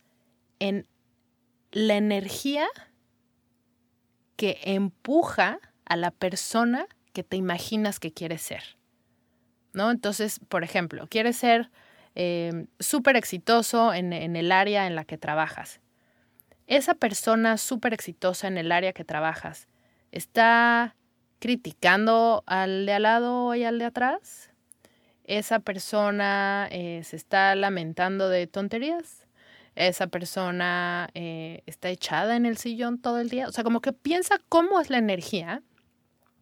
en 0.60 0.88
la 1.72 1.96
energía 1.96 2.68
que 4.36 4.60
empuja 4.64 5.60
a 5.86 5.96
la 5.96 6.12
persona 6.12 6.88
que 7.14 7.24
te 7.24 7.38
imaginas 7.38 8.00
que 8.00 8.14
quieres 8.14 8.42
ser. 8.42 8.78
¿No? 9.74 9.92
Entonces, 9.92 10.40
por 10.48 10.64
ejemplo, 10.64 11.08
quieres 11.08 11.38
ser 11.38 11.70
eh, 12.16 12.68
súper 12.80 13.16
exitoso 13.16 13.94
en, 13.94 14.14
en 14.14 14.36
el 14.36 14.52
área 14.52 14.88
en 14.88 14.96
la 14.96 15.04
que 15.04 15.18
trabajas. 15.18 15.82
Esa 16.68 16.96
persona 16.96 17.58
súper 17.58 17.94
exitosa 17.94 18.48
en 18.48 18.58
el 18.58 18.72
área 18.72 18.94
que 18.94 19.04
trabajas 19.04 19.68
está 20.12 20.96
criticando 21.40 22.44
al 22.46 22.86
de 22.86 22.94
al 22.94 23.04
lado 23.04 23.56
y 23.56 23.64
al 23.64 23.80
de 23.80 23.86
atrás. 23.86 24.52
Esa 25.28 25.60
persona 25.60 26.68
eh, 26.72 27.02
se 27.04 27.16
está 27.16 27.54
lamentando 27.56 28.30
de 28.30 28.48
tonterías 28.48 29.28
esa 29.78 30.08
persona 30.08 31.10
eh, 31.14 31.62
está 31.66 31.90
echada 31.90 32.36
en 32.36 32.46
el 32.46 32.58
sillón 32.58 33.00
todo 33.00 33.20
el 33.20 33.30
día. 33.30 33.48
O 33.48 33.52
sea, 33.52 33.64
como 33.64 33.80
que 33.80 33.94
piensa 33.94 34.42
cómo 34.50 34.82
es 34.82 34.90
la 34.90 34.98
energía 34.98 35.62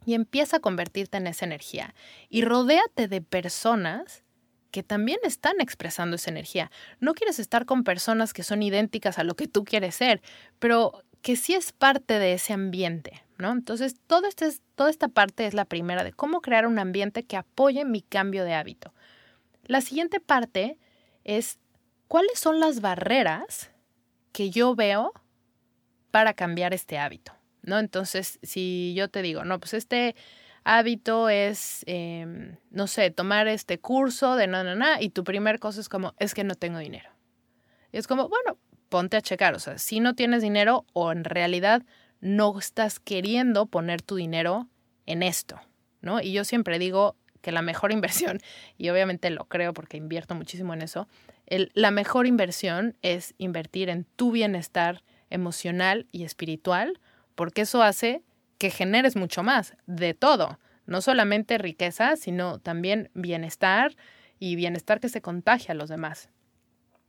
y 0.05 0.13
empieza 0.13 0.57
a 0.57 0.59
convertirte 0.61 1.17
en 1.17 1.27
esa 1.27 1.45
energía. 1.45 1.93
Y 2.29 2.43
rodéate 2.43 3.07
de 3.07 3.21
personas 3.21 4.23
que 4.71 4.83
también 4.83 5.19
están 5.23 5.55
expresando 5.59 6.15
esa 6.15 6.31
energía. 6.31 6.71
No 6.99 7.13
quieres 7.13 7.39
estar 7.39 7.65
con 7.65 7.83
personas 7.83 8.33
que 8.33 8.43
son 8.43 8.61
idénticas 8.61 9.19
a 9.19 9.23
lo 9.23 9.35
que 9.35 9.47
tú 9.47 9.63
quieres 9.63 9.95
ser, 9.95 10.21
pero 10.59 11.03
que 11.25 11.35
sí 11.35 11.55
es 11.55 11.71
parte 11.71 12.19
de 12.19 12.33
ese 12.33 12.53
ambiente, 12.53 13.23
¿no? 13.39 13.51
Entonces, 13.51 13.95
todo 14.05 14.27
este, 14.27 14.47
toda 14.75 14.91
esta 14.91 15.07
parte 15.07 15.47
es 15.47 15.55
la 15.55 15.65
primera 15.65 16.03
de 16.03 16.13
cómo 16.13 16.39
crear 16.39 16.67
un 16.67 16.77
ambiente 16.77 17.23
que 17.23 17.35
apoye 17.35 17.83
mi 17.83 18.03
cambio 18.03 18.43
de 18.43 18.53
hábito. 18.53 18.93
La 19.63 19.81
siguiente 19.81 20.19
parte 20.19 20.77
es 21.23 21.57
¿cuáles 22.07 22.37
son 22.37 22.59
las 22.59 22.79
barreras 22.79 23.71
que 24.33 24.51
yo 24.51 24.75
veo 24.75 25.13
para 26.11 26.35
cambiar 26.35 26.75
este 26.75 26.99
hábito? 26.99 27.33
¿No? 27.63 27.79
Entonces, 27.79 28.37
si 28.43 28.93
yo 28.95 29.09
te 29.09 29.23
digo, 29.23 29.45
no, 29.45 29.59
pues 29.59 29.73
este 29.73 30.15
hábito 30.63 31.29
es, 31.29 31.81
em, 31.87 32.57
no 32.69 32.85
sé, 32.85 33.09
tomar 33.09 33.47
este 33.47 33.79
curso 33.79 34.35
de 34.35 34.45
no, 34.45 34.63
no, 34.63 34.75
no, 34.75 35.01
y 35.01 35.09
tu 35.09 35.23
primer 35.23 35.57
cosa 35.57 35.81
es 35.81 35.89
como, 35.89 36.13
es 36.19 36.35
que 36.35 36.43
no 36.43 36.53
tengo 36.53 36.77
dinero. 36.77 37.09
Es 37.91 38.05
como, 38.05 38.29
bueno, 38.29 38.59
ponte 38.95 39.17
a 39.17 39.21
checar, 39.21 39.55
o 39.55 39.59
sea, 39.59 39.77
si 39.77 39.99
no 39.99 40.15
tienes 40.15 40.41
dinero 40.41 40.85
o 40.93 41.11
en 41.11 41.25
realidad 41.25 41.83
no 42.21 42.57
estás 42.57 43.01
queriendo 43.01 43.65
poner 43.65 44.01
tu 44.01 44.15
dinero 44.15 44.69
en 45.05 45.21
esto, 45.21 45.59
¿no? 45.99 46.21
Y 46.21 46.31
yo 46.31 46.45
siempre 46.45 46.79
digo 46.79 47.17
que 47.41 47.51
la 47.51 47.61
mejor 47.61 47.91
inversión, 47.91 48.39
y 48.77 48.87
obviamente 48.87 49.29
lo 49.31 49.49
creo 49.49 49.73
porque 49.73 49.97
invierto 49.97 50.33
muchísimo 50.33 50.73
en 50.73 50.81
eso, 50.81 51.09
la 51.73 51.91
mejor 51.91 52.25
inversión 52.25 52.95
es 53.01 53.33
invertir 53.37 53.89
en 53.89 54.05
tu 54.15 54.31
bienestar 54.31 55.03
emocional 55.29 56.07
y 56.13 56.23
espiritual, 56.23 57.01
porque 57.35 57.63
eso 57.63 57.83
hace 57.83 58.23
que 58.57 58.69
generes 58.69 59.17
mucho 59.17 59.43
más 59.43 59.75
de 59.87 60.13
todo, 60.13 60.57
no 60.85 61.01
solamente 61.01 61.57
riqueza, 61.57 62.15
sino 62.15 62.59
también 62.59 63.09
bienestar 63.13 63.93
y 64.39 64.55
bienestar 64.55 65.01
que 65.01 65.09
se 65.09 65.21
contagia 65.21 65.73
a 65.73 65.75
los 65.75 65.89
demás. 65.89 66.29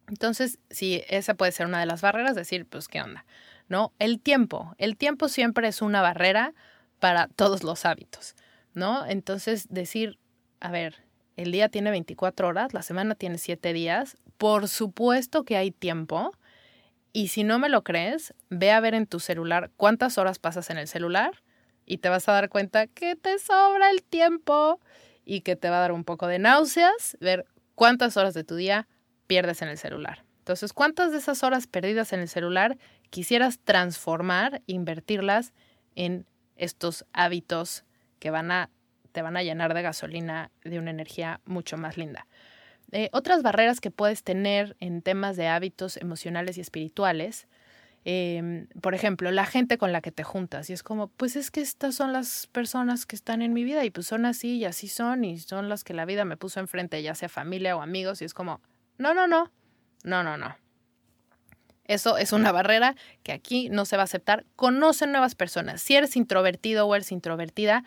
Entonces, 0.08 0.58
sí, 0.70 1.02
esa 1.08 1.34
puede 1.34 1.52
ser 1.52 1.66
una 1.66 1.80
de 1.80 1.86
las 1.86 2.00
barreras, 2.00 2.34
decir, 2.34 2.66
pues, 2.66 2.88
¿qué 2.88 3.02
onda? 3.02 3.24
¿No? 3.68 3.92
El 3.98 4.20
tiempo. 4.20 4.74
El 4.78 4.96
tiempo 4.96 5.28
siempre 5.28 5.68
es 5.68 5.82
una 5.82 6.02
barrera 6.02 6.54
para 7.00 7.28
todos 7.28 7.62
los 7.62 7.84
hábitos, 7.84 8.36
¿no? 8.74 9.06
Entonces, 9.06 9.66
decir, 9.68 10.18
a 10.60 10.70
ver, 10.70 11.04
el 11.36 11.52
día 11.52 11.68
tiene 11.68 11.90
24 11.90 12.48
horas, 12.48 12.72
la 12.72 12.82
semana 12.82 13.14
tiene 13.14 13.38
7 13.38 13.72
días, 13.72 14.16
por 14.38 14.68
supuesto 14.68 15.44
que 15.44 15.56
hay 15.56 15.70
tiempo. 15.70 16.32
Y 17.12 17.28
si 17.28 17.44
no 17.44 17.58
me 17.58 17.68
lo 17.68 17.82
crees, 17.82 18.34
ve 18.48 18.70
a 18.70 18.80
ver 18.80 18.94
en 18.94 19.06
tu 19.06 19.20
celular 19.20 19.70
cuántas 19.76 20.18
horas 20.18 20.38
pasas 20.38 20.70
en 20.70 20.78
el 20.78 20.88
celular 20.88 21.42
y 21.84 21.98
te 21.98 22.08
vas 22.08 22.28
a 22.28 22.32
dar 22.32 22.48
cuenta 22.48 22.86
que 22.86 23.16
te 23.16 23.38
sobra 23.38 23.90
el 23.90 24.02
tiempo 24.02 24.80
y 25.24 25.40
que 25.40 25.56
te 25.56 25.70
va 25.70 25.78
a 25.78 25.80
dar 25.80 25.92
un 25.92 26.04
poco 26.04 26.26
de 26.26 26.38
náuseas 26.38 27.16
ver 27.20 27.46
cuántas 27.74 28.16
horas 28.16 28.34
de 28.34 28.44
tu 28.44 28.56
día 28.56 28.86
pierdes 29.26 29.62
en 29.62 29.68
el 29.68 29.78
celular. 29.78 30.24
Entonces, 30.38 30.72
¿cuántas 30.72 31.12
de 31.12 31.18
esas 31.18 31.42
horas 31.42 31.66
perdidas 31.66 32.12
en 32.12 32.20
el 32.20 32.28
celular 32.28 32.78
quisieras 33.10 33.58
transformar, 33.58 34.62
invertirlas 34.66 35.52
en 35.94 36.26
estos 36.56 37.04
hábitos 37.12 37.84
que 38.18 38.30
van 38.30 38.50
a, 38.50 38.70
te 39.12 39.22
van 39.22 39.36
a 39.36 39.42
llenar 39.42 39.74
de 39.74 39.82
gasolina, 39.82 40.50
de 40.64 40.78
una 40.78 40.90
energía 40.90 41.40
mucho 41.44 41.76
más 41.76 41.96
linda? 41.96 42.26
Eh, 42.92 43.08
otras 43.12 43.42
barreras 43.42 43.80
que 43.80 43.90
puedes 43.90 44.22
tener 44.22 44.76
en 44.78 45.02
temas 45.02 45.36
de 45.36 45.48
hábitos 45.48 45.96
emocionales 45.96 46.56
y 46.56 46.60
espirituales 46.60 47.48
Em, 48.08 48.68
por 48.82 48.94
ejemplo, 48.94 49.32
la 49.32 49.44
gente 49.46 49.78
con 49.78 49.90
la 49.90 50.00
que 50.00 50.12
te 50.12 50.22
juntas 50.22 50.70
y 50.70 50.72
es 50.72 50.84
como, 50.84 51.08
pues 51.08 51.34
es 51.34 51.50
que 51.50 51.60
estas 51.60 51.96
son 51.96 52.12
las 52.12 52.46
personas 52.46 53.04
que 53.04 53.16
están 53.16 53.42
en 53.42 53.52
mi 53.52 53.64
vida 53.64 53.84
y 53.84 53.90
pues 53.90 54.06
son 54.06 54.26
así 54.26 54.58
y 54.58 54.64
así 54.64 54.86
son 54.86 55.24
y 55.24 55.40
son 55.40 55.68
las 55.68 55.82
que 55.82 55.92
la 55.92 56.04
vida 56.04 56.24
me 56.24 56.36
puso 56.36 56.60
enfrente, 56.60 57.02
ya 57.02 57.16
sea 57.16 57.28
familia 57.28 57.76
o 57.76 57.82
amigos 57.82 58.22
y 58.22 58.24
es 58.24 58.32
como, 58.32 58.60
no, 58.98 59.14
no, 59.14 59.26
no, 59.26 59.50
no, 60.04 60.22
no, 60.22 60.36
no. 60.36 60.56
Eso 61.84 62.18
es 62.18 62.32
una 62.32 62.50
barrera 62.50 62.96
que 63.22 63.32
aquí 63.32 63.68
no 63.68 63.84
se 63.84 63.96
va 63.96 64.02
a 64.02 64.04
aceptar. 64.04 64.44
Conoce 64.56 65.06
nuevas 65.06 65.34
personas. 65.34 65.80
Si 65.80 65.94
eres 65.94 66.16
introvertido 66.16 66.86
o 66.86 66.94
eres 66.94 67.12
introvertida, 67.12 67.84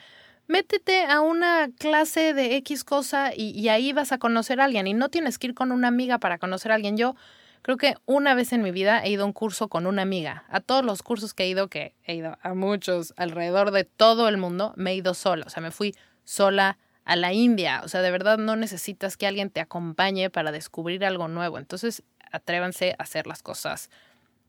métete 0.47 1.03
a 1.05 1.19
una 1.19 1.69
clase 1.77 2.33
de 2.33 2.55
X 2.57 2.85
cosa 2.85 3.33
y, 3.35 3.49
y 3.49 3.67
ahí 3.67 3.91
vas 3.91 4.13
a 4.13 4.17
conocer 4.17 4.61
a 4.61 4.65
alguien. 4.65 4.87
Y 4.87 4.93
no 4.93 5.09
tienes 5.09 5.37
que 5.37 5.47
ir 5.47 5.53
con 5.53 5.73
una 5.73 5.89
amiga 5.89 6.17
para 6.17 6.37
conocer 6.37 6.71
a 6.71 6.75
alguien. 6.75 6.95
Yo 6.95 7.15
Creo 7.61 7.77
que 7.77 7.95
una 8.05 8.35
vez 8.35 8.53
en 8.53 8.61
mi 8.61 8.71
vida 8.71 9.03
he 9.03 9.09
ido 9.09 9.23
a 9.23 9.25
un 9.25 9.33
curso 9.33 9.67
con 9.67 9.85
una 9.85 10.01
amiga. 10.01 10.45
A 10.49 10.61
todos 10.61 10.85
los 10.85 11.03
cursos 11.03 11.33
que 11.33 11.43
he 11.43 11.49
ido, 11.49 11.67
que 11.67 11.93
he 12.05 12.15
ido 12.15 12.37
a 12.41 12.53
muchos 12.53 13.13
alrededor 13.17 13.71
de 13.71 13.83
todo 13.83 14.29
el 14.29 14.37
mundo, 14.37 14.73
me 14.77 14.91
he 14.91 14.95
ido 14.95 15.13
sola. 15.13 15.45
O 15.45 15.49
sea, 15.49 15.61
me 15.61 15.71
fui 15.71 15.93
sola 16.23 16.77
a 17.09 17.15
la 17.15 17.33
India. 17.33 17.81
O 17.83 17.87
sea, 17.87 18.03
de 18.03 18.11
verdad 18.11 18.37
no 18.37 18.55
necesitas 18.55 19.17
que 19.17 19.25
alguien 19.25 19.49
te 19.49 19.61
acompañe 19.61 20.29
para 20.29 20.51
descubrir 20.51 21.03
algo 21.03 21.27
nuevo. 21.27 21.57
Entonces, 21.57 22.03
atrévanse 22.31 22.91
a 22.91 23.03
hacer 23.03 23.25
las 23.25 23.41
cosas 23.41 23.89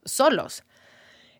solos. 0.04 0.62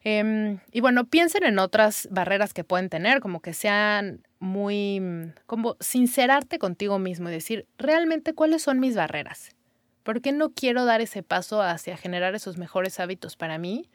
Em, 0.03 0.61
y 0.73 0.81
bueno, 0.81 1.05
piensen 1.05 1.45
en 1.45 1.59
otras 1.59 2.09
barreras 2.11 2.55
que 2.55 2.65
pueden 2.65 2.89
tener, 2.89 3.21
como 3.21 3.41
que 3.41 3.53
sean 3.53 4.27
muy, 4.39 5.03
como 5.45 5.77
sincerarte 5.81 6.59
contigo 6.59 6.99
mismo 6.99 7.29
y 7.29 7.33
decir, 7.33 7.67
realmente, 7.77 8.33
¿cuáles 8.33 8.63
son 8.63 8.81
mis 8.81 8.97
barreras? 8.97 9.55
¿Por 10.03 10.23
qué 10.23 10.33
no 10.33 10.55
quiero 10.55 10.87
dar 10.87 11.03
ese 11.03 11.23
paso 11.23 11.61
hacia 11.61 11.99
generar 11.99 12.35
esos 12.35 12.57
mejores 12.57 12.99
hábitos 12.99 13.37
para 13.37 13.59
mí? 13.59 13.91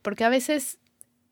Porque 0.00 0.24
a 0.24 0.30
veces, 0.30 0.78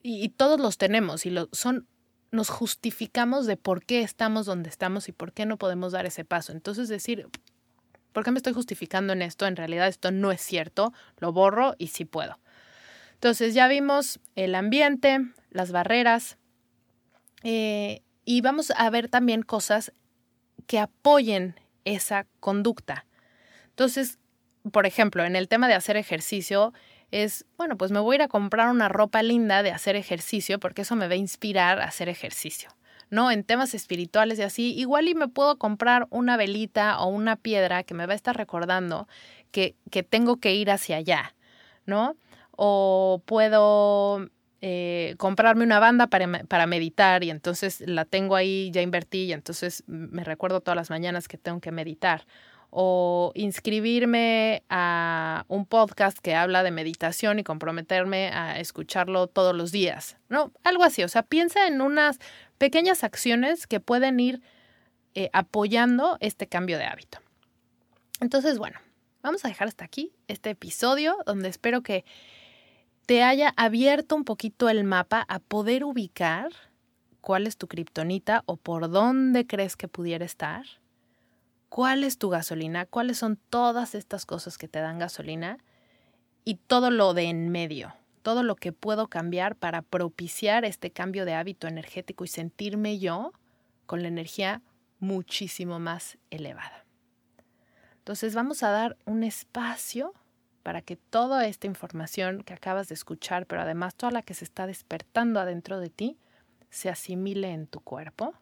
y, 0.02 0.28
todos 0.28 0.60
los 0.60 0.76
tenemos, 0.76 1.24
y 1.24 1.30
lo, 1.30 1.48
son, 1.52 1.86
nos 2.30 2.48
justificamos 2.48 3.46
de 3.46 3.56
por 3.56 3.84
qué 3.84 4.02
estamos 4.02 4.46
donde 4.46 4.70
estamos 4.70 5.08
y 5.08 5.12
por 5.12 5.32
qué 5.32 5.46
no 5.46 5.56
podemos 5.56 5.92
dar 5.92 6.06
ese 6.06 6.24
paso. 6.24 6.52
Entonces 6.52 6.88
decir, 6.88 7.28
¿por 8.12 8.24
qué 8.24 8.30
me 8.30 8.38
estoy 8.38 8.52
justificando 8.52 9.12
en 9.12 9.22
esto? 9.22 9.46
En 9.46 9.56
realidad 9.56 9.88
esto 9.88 10.10
no 10.10 10.32
es 10.32 10.40
cierto, 10.40 10.92
lo 11.18 11.32
borro 11.32 11.74
y 11.78 11.88
sí 11.88 12.04
puedo. 12.04 12.38
Entonces 13.14 13.54
ya 13.54 13.68
vimos 13.68 14.20
el 14.34 14.54
ambiente, 14.54 15.20
las 15.50 15.72
barreras, 15.72 16.38
eh, 17.42 18.02
y 18.24 18.40
vamos 18.42 18.72
a 18.76 18.88
ver 18.90 19.08
también 19.08 19.42
cosas 19.42 19.92
que 20.66 20.78
apoyen 20.78 21.58
esa 21.84 22.26
conducta. 22.38 23.06
Entonces, 23.70 24.18
por 24.72 24.86
ejemplo, 24.86 25.24
en 25.24 25.36
el 25.36 25.48
tema 25.48 25.68
de 25.68 25.74
hacer 25.74 25.96
ejercicio, 25.96 26.72
es, 27.10 27.44
bueno, 27.56 27.76
pues 27.76 27.90
me 27.90 28.00
voy 28.00 28.14
a 28.14 28.16
ir 28.16 28.22
a 28.22 28.28
comprar 28.28 28.70
una 28.70 28.88
ropa 28.88 29.22
linda 29.22 29.62
de 29.62 29.70
hacer 29.70 29.96
ejercicio 29.96 30.58
porque 30.60 30.82
eso 30.82 30.96
me 30.96 31.08
va 31.08 31.14
a 31.14 31.16
inspirar 31.16 31.80
a 31.80 31.84
hacer 31.84 32.08
ejercicio. 32.08 32.70
¿no? 33.10 33.30
En 33.30 33.42
temas 33.42 33.74
espirituales 33.74 34.38
y 34.38 34.42
así, 34.42 34.72
igual 34.74 35.08
y 35.08 35.14
me 35.14 35.28
puedo 35.28 35.58
comprar 35.58 36.06
una 36.10 36.36
velita 36.36 37.00
o 37.00 37.08
una 37.08 37.36
piedra 37.36 37.82
que 37.82 37.94
me 37.94 38.06
va 38.06 38.12
a 38.12 38.16
estar 38.16 38.36
recordando 38.36 39.08
que, 39.50 39.74
que 39.90 40.02
tengo 40.04 40.36
que 40.36 40.54
ir 40.54 40.70
hacia 40.70 40.96
allá, 40.96 41.34
¿no? 41.86 42.16
O 42.52 43.20
puedo 43.24 44.28
eh, 44.60 45.16
comprarme 45.18 45.64
una 45.64 45.80
banda 45.80 46.06
para, 46.06 46.44
para, 46.44 46.66
meditar 46.66 47.24
y 47.24 47.30
entonces 47.30 47.80
la 47.80 48.04
tengo 48.04 48.36
ahí, 48.36 48.70
ya 48.72 48.80
invertí 48.80 49.24
y 49.24 49.32
entonces 49.32 49.82
me 49.86 50.22
recuerdo 50.22 50.60
todas 50.60 50.76
las 50.76 50.90
mañanas 50.90 51.26
que 51.26 51.36
tengo 51.36 51.60
que 51.60 51.72
meditar 51.72 52.26
o 52.70 53.32
inscribirme 53.34 54.62
a 54.68 55.44
un 55.48 55.66
podcast 55.66 56.18
que 56.18 56.34
habla 56.34 56.62
de 56.62 56.70
meditación 56.70 57.38
y 57.38 57.44
comprometerme 57.44 58.28
a 58.28 58.58
escucharlo 58.60 59.26
todos 59.26 59.54
los 59.54 59.72
días, 59.72 60.16
¿no? 60.28 60.52
Algo 60.62 60.84
así, 60.84 61.02
o 61.02 61.08
sea, 61.08 61.22
piensa 61.22 61.66
en 61.66 61.80
unas 61.80 62.18
pequeñas 62.58 63.04
acciones 63.04 63.66
que 63.66 63.80
pueden 63.80 64.20
ir 64.20 64.40
eh, 65.14 65.30
apoyando 65.32 66.16
este 66.20 66.46
cambio 66.46 66.78
de 66.78 66.84
hábito. 66.84 67.18
Entonces, 68.20 68.58
bueno, 68.58 68.78
vamos 69.22 69.44
a 69.44 69.48
dejar 69.48 69.66
hasta 69.66 69.84
aquí 69.84 70.12
este 70.28 70.50
episodio 70.50 71.16
donde 71.26 71.48
espero 71.48 71.82
que 71.82 72.04
te 73.06 73.24
haya 73.24 73.52
abierto 73.56 74.14
un 74.14 74.24
poquito 74.24 74.68
el 74.68 74.84
mapa 74.84 75.24
a 75.28 75.40
poder 75.40 75.82
ubicar 75.82 76.52
cuál 77.20 77.46
es 77.48 77.56
tu 77.56 77.66
kriptonita 77.66 78.44
o 78.46 78.56
por 78.56 78.88
dónde 78.88 79.46
crees 79.46 79.74
que 79.74 79.88
pudiera 79.88 80.24
estar 80.24 80.64
cuál 81.70 82.04
es 82.04 82.18
tu 82.18 82.28
gasolina, 82.28 82.84
cuáles 82.84 83.16
son 83.16 83.36
todas 83.48 83.94
estas 83.94 84.26
cosas 84.26 84.58
que 84.58 84.68
te 84.68 84.80
dan 84.80 84.98
gasolina 84.98 85.56
y 86.44 86.56
todo 86.56 86.90
lo 86.90 87.14
de 87.14 87.22
en 87.22 87.48
medio, 87.48 87.94
todo 88.22 88.42
lo 88.42 88.56
que 88.56 88.72
puedo 88.72 89.06
cambiar 89.06 89.56
para 89.56 89.80
propiciar 89.80 90.64
este 90.64 90.90
cambio 90.90 91.24
de 91.24 91.34
hábito 91.34 91.68
energético 91.68 92.24
y 92.24 92.28
sentirme 92.28 92.98
yo 92.98 93.32
con 93.86 94.02
la 94.02 94.08
energía 94.08 94.62
muchísimo 94.98 95.78
más 95.78 96.18
elevada. 96.30 96.84
Entonces 97.98 98.34
vamos 98.34 98.62
a 98.64 98.70
dar 98.70 98.96
un 99.06 99.22
espacio 99.22 100.12
para 100.64 100.82
que 100.82 100.96
toda 100.96 101.46
esta 101.46 101.68
información 101.68 102.42
que 102.42 102.52
acabas 102.52 102.88
de 102.88 102.94
escuchar, 102.94 103.46
pero 103.46 103.62
además 103.62 103.94
toda 103.94 104.10
la 104.10 104.22
que 104.22 104.34
se 104.34 104.44
está 104.44 104.66
despertando 104.66 105.38
adentro 105.38 105.78
de 105.78 105.88
ti, 105.88 106.18
se 106.68 106.88
asimile 106.88 107.52
en 107.52 107.68
tu 107.68 107.80
cuerpo 107.80 108.34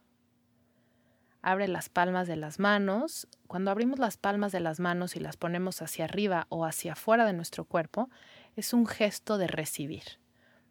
abre 1.42 1.68
las 1.68 1.88
palmas 1.88 2.28
de 2.28 2.36
las 2.36 2.58
manos. 2.58 3.28
Cuando 3.46 3.70
abrimos 3.70 3.98
las 3.98 4.16
palmas 4.16 4.52
de 4.52 4.60
las 4.60 4.80
manos 4.80 5.16
y 5.16 5.20
las 5.20 5.36
ponemos 5.36 5.82
hacia 5.82 6.04
arriba 6.04 6.46
o 6.48 6.64
hacia 6.64 6.92
afuera 6.92 7.24
de 7.24 7.32
nuestro 7.32 7.64
cuerpo, 7.64 8.10
es 8.56 8.72
un 8.72 8.86
gesto 8.86 9.38
de 9.38 9.46
recibir. 9.46 10.04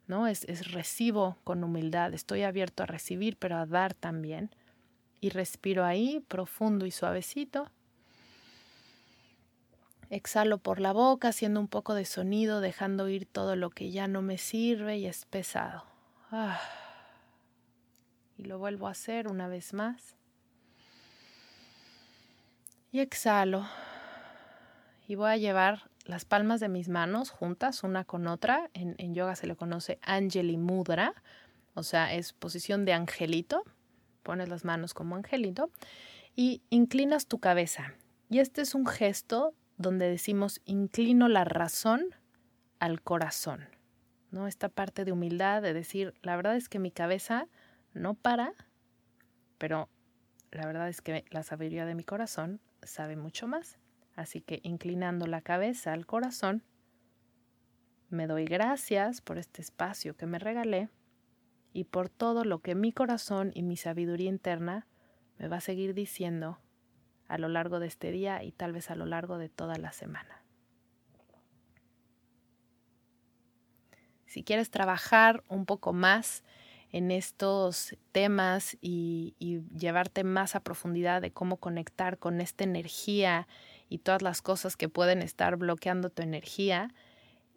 ¿no? 0.06 0.26
Es, 0.26 0.44
es 0.44 0.72
recibo 0.72 1.36
con 1.44 1.62
humildad, 1.62 2.14
estoy 2.14 2.42
abierto 2.42 2.82
a 2.82 2.86
recibir, 2.86 3.36
pero 3.36 3.56
a 3.56 3.66
dar 3.66 3.94
también. 3.94 4.50
Y 5.20 5.30
respiro 5.30 5.84
ahí, 5.84 6.24
profundo 6.28 6.86
y 6.86 6.90
suavecito. 6.90 7.70
Exhalo 10.10 10.56
por 10.58 10.80
la 10.80 10.92
boca, 10.92 11.28
haciendo 11.28 11.60
un 11.60 11.68
poco 11.68 11.94
de 11.94 12.06
sonido, 12.06 12.60
dejando 12.60 13.08
ir 13.08 13.26
todo 13.26 13.56
lo 13.56 13.68
que 13.70 13.90
ya 13.90 14.08
no 14.08 14.22
me 14.22 14.38
sirve 14.38 14.96
y 14.96 15.06
es 15.06 15.26
pesado. 15.26 15.84
Ah. 16.30 16.60
Y 18.38 18.44
lo 18.44 18.58
vuelvo 18.58 18.88
a 18.88 18.92
hacer 18.92 19.28
una 19.28 19.48
vez 19.48 19.74
más. 19.74 20.17
Y 22.90 23.00
exhalo. 23.00 23.66
Y 25.06 25.14
voy 25.14 25.30
a 25.30 25.36
llevar 25.36 25.90
las 26.04 26.24
palmas 26.24 26.58
de 26.58 26.70
mis 26.70 26.88
manos 26.88 27.30
juntas, 27.30 27.82
una 27.82 28.04
con 28.04 28.26
otra. 28.26 28.70
En, 28.72 29.14
yoga 29.14 29.36
se 29.36 29.46
le 29.46 29.56
conoce 29.56 29.98
Angeli 30.02 30.56
Mudra, 30.56 31.14
o 31.74 31.82
sea, 31.82 32.14
es 32.14 32.32
posición 32.32 32.86
de 32.86 32.94
angelito. 32.94 33.62
Pones 34.22 34.48
las 34.48 34.64
manos 34.64 34.94
como 34.94 35.16
angelito 35.16 35.70
y 36.34 36.62
inclinas 36.70 37.26
tu 37.26 37.38
cabeza. 37.38 37.94
Y 38.30 38.38
este 38.38 38.62
es 38.62 38.74
un 38.74 38.86
gesto 38.86 39.54
donde 39.76 40.08
decimos 40.08 40.60
inclino 40.64 41.28
la 41.28 41.44
razón 41.44 42.06
al 42.78 43.02
corazón. 43.02 43.68
¿no? 44.30 44.46
Esta 44.46 44.70
parte 44.70 45.04
de 45.04 45.12
humildad, 45.12 45.60
de 45.60 45.74
decir, 45.74 46.14
la 46.22 46.36
verdad 46.36 46.56
es 46.56 46.68
que 46.68 46.78
mi 46.78 46.90
cabeza 46.90 47.48
no 47.92 48.14
para, 48.14 48.52
pero 49.58 49.88
la 50.50 50.66
verdad 50.66 50.88
es 50.88 51.02
que 51.02 51.24
la 51.30 51.42
sabiduría 51.42 51.84
de 51.84 51.94
mi 51.94 52.04
corazón 52.04 52.60
sabe 52.82 53.16
mucho 53.16 53.46
más. 53.46 53.78
Así 54.16 54.40
que 54.40 54.60
inclinando 54.64 55.26
la 55.26 55.40
cabeza 55.40 55.92
al 55.92 56.06
corazón, 56.06 56.64
me 58.10 58.26
doy 58.26 58.46
gracias 58.46 59.20
por 59.20 59.38
este 59.38 59.62
espacio 59.62 60.16
que 60.16 60.26
me 60.26 60.38
regalé 60.38 60.88
y 61.72 61.84
por 61.84 62.08
todo 62.08 62.44
lo 62.44 62.60
que 62.60 62.74
mi 62.74 62.92
corazón 62.92 63.52
y 63.54 63.62
mi 63.62 63.76
sabiduría 63.76 64.28
interna 64.28 64.86
me 65.38 65.48
va 65.48 65.58
a 65.58 65.60
seguir 65.60 65.94
diciendo 65.94 66.58
a 67.28 67.38
lo 67.38 67.48
largo 67.48 67.78
de 67.78 67.86
este 67.86 68.10
día 68.10 68.42
y 68.42 68.52
tal 68.52 68.72
vez 68.72 68.90
a 68.90 68.96
lo 68.96 69.06
largo 69.06 69.38
de 69.38 69.48
toda 69.48 69.76
la 69.76 69.92
semana. 69.92 70.42
Si 74.26 74.42
quieres 74.42 74.70
trabajar 74.70 75.44
un 75.48 75.64
poco 75.64 75.92
más 75.92 76.42
en 76.92 77.10
estos 77.10 77.96
temas 78.12 78.76
y, 78.80 79.34
llevarte 79.76 80.24
más 80.24 80.56
a 80.56 80.60
profundidad 80.60 81.22
de 81.22 81.30
cómo 81.30 81.56
conectar 81.56 82.18
con 82.18 82.40
esta 82.40 82.64
energía 82.64 83.46
y 83.88 83.98
todas 83.98 84.22
las 84.22 84.42
cosas 84.42 84.76
que 84.76 84.88
pueden 84.88 85.22
estar 85.22 85.56
bloqueando 85.56 86.10
tu 86.10 86.22
energía, 86.22 86.92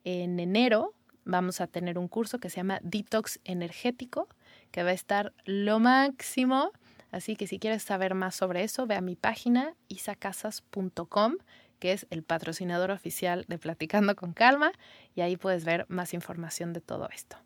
en 0.03 0.39
enero 0.39 0.93
vamos 1.23 1.61
a 1.61 1.67
tener 1.67 1.97
un 1.97 2.07
curso 2.07 2.39
que 2.39 2.49
se 2.49 2.57
llama 2.57 2.79
Detox 2.81 3.39
Energético, 3.43 4.27
que 4.71 4.83
va 4.83 4.89
a 4.89 4.93
estar 4.93 5.33
lo 5.45 5.79
máximo. 5.79 6.71
Así 7.11 7.35
que 7.35 7.47
si 7.47 7.59
quieres 7.59 7.83
saber 7.83 8.15
más 8.15 8.35
sobre 8.35 8.63
eso, 8.63 8.87
ve 8.87 8.95
a 8.95 9.01
mi 9.01 9.15
página 9.15 9.75
isacasas.com, 9.89 11.35
que 11.79 11.91
es 11.93 12.07
el 12.09 12.23
patrocinador 12.23 12.91
oficial 12.91 13.45
de 13.47 13.57
Platicando 13.57 14.15
con 14.15 14.33
Calma, 14.33 14.71
y 15.15 15.21
ahí 15.21 15.37
puedes 15.37 15.65
ver 15.65 15.85
más 15.89 16.13
información 16.13 16.73
de 16.73 16.81
todo 16.81 17.09
esto. 17.09 17.37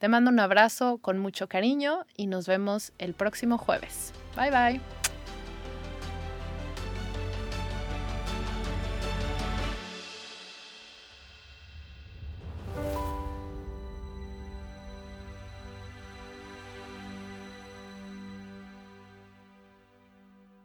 Te 0.00 0.08
mando 0.08 0.30
un 0.30 0.40
abrazo 0.40 0.96
con 0.96 1.18
mucho 1.18 1.46
cariño 1.46 2.06
y 2.16 2.26
nos 2.26 2.46
vemos 2.48 2.92
el 2.98 3.12
próximo 3.12 3.58
jueves. 3.58 4.14
Bye 4.34 4.50
bye. 4.50 4.99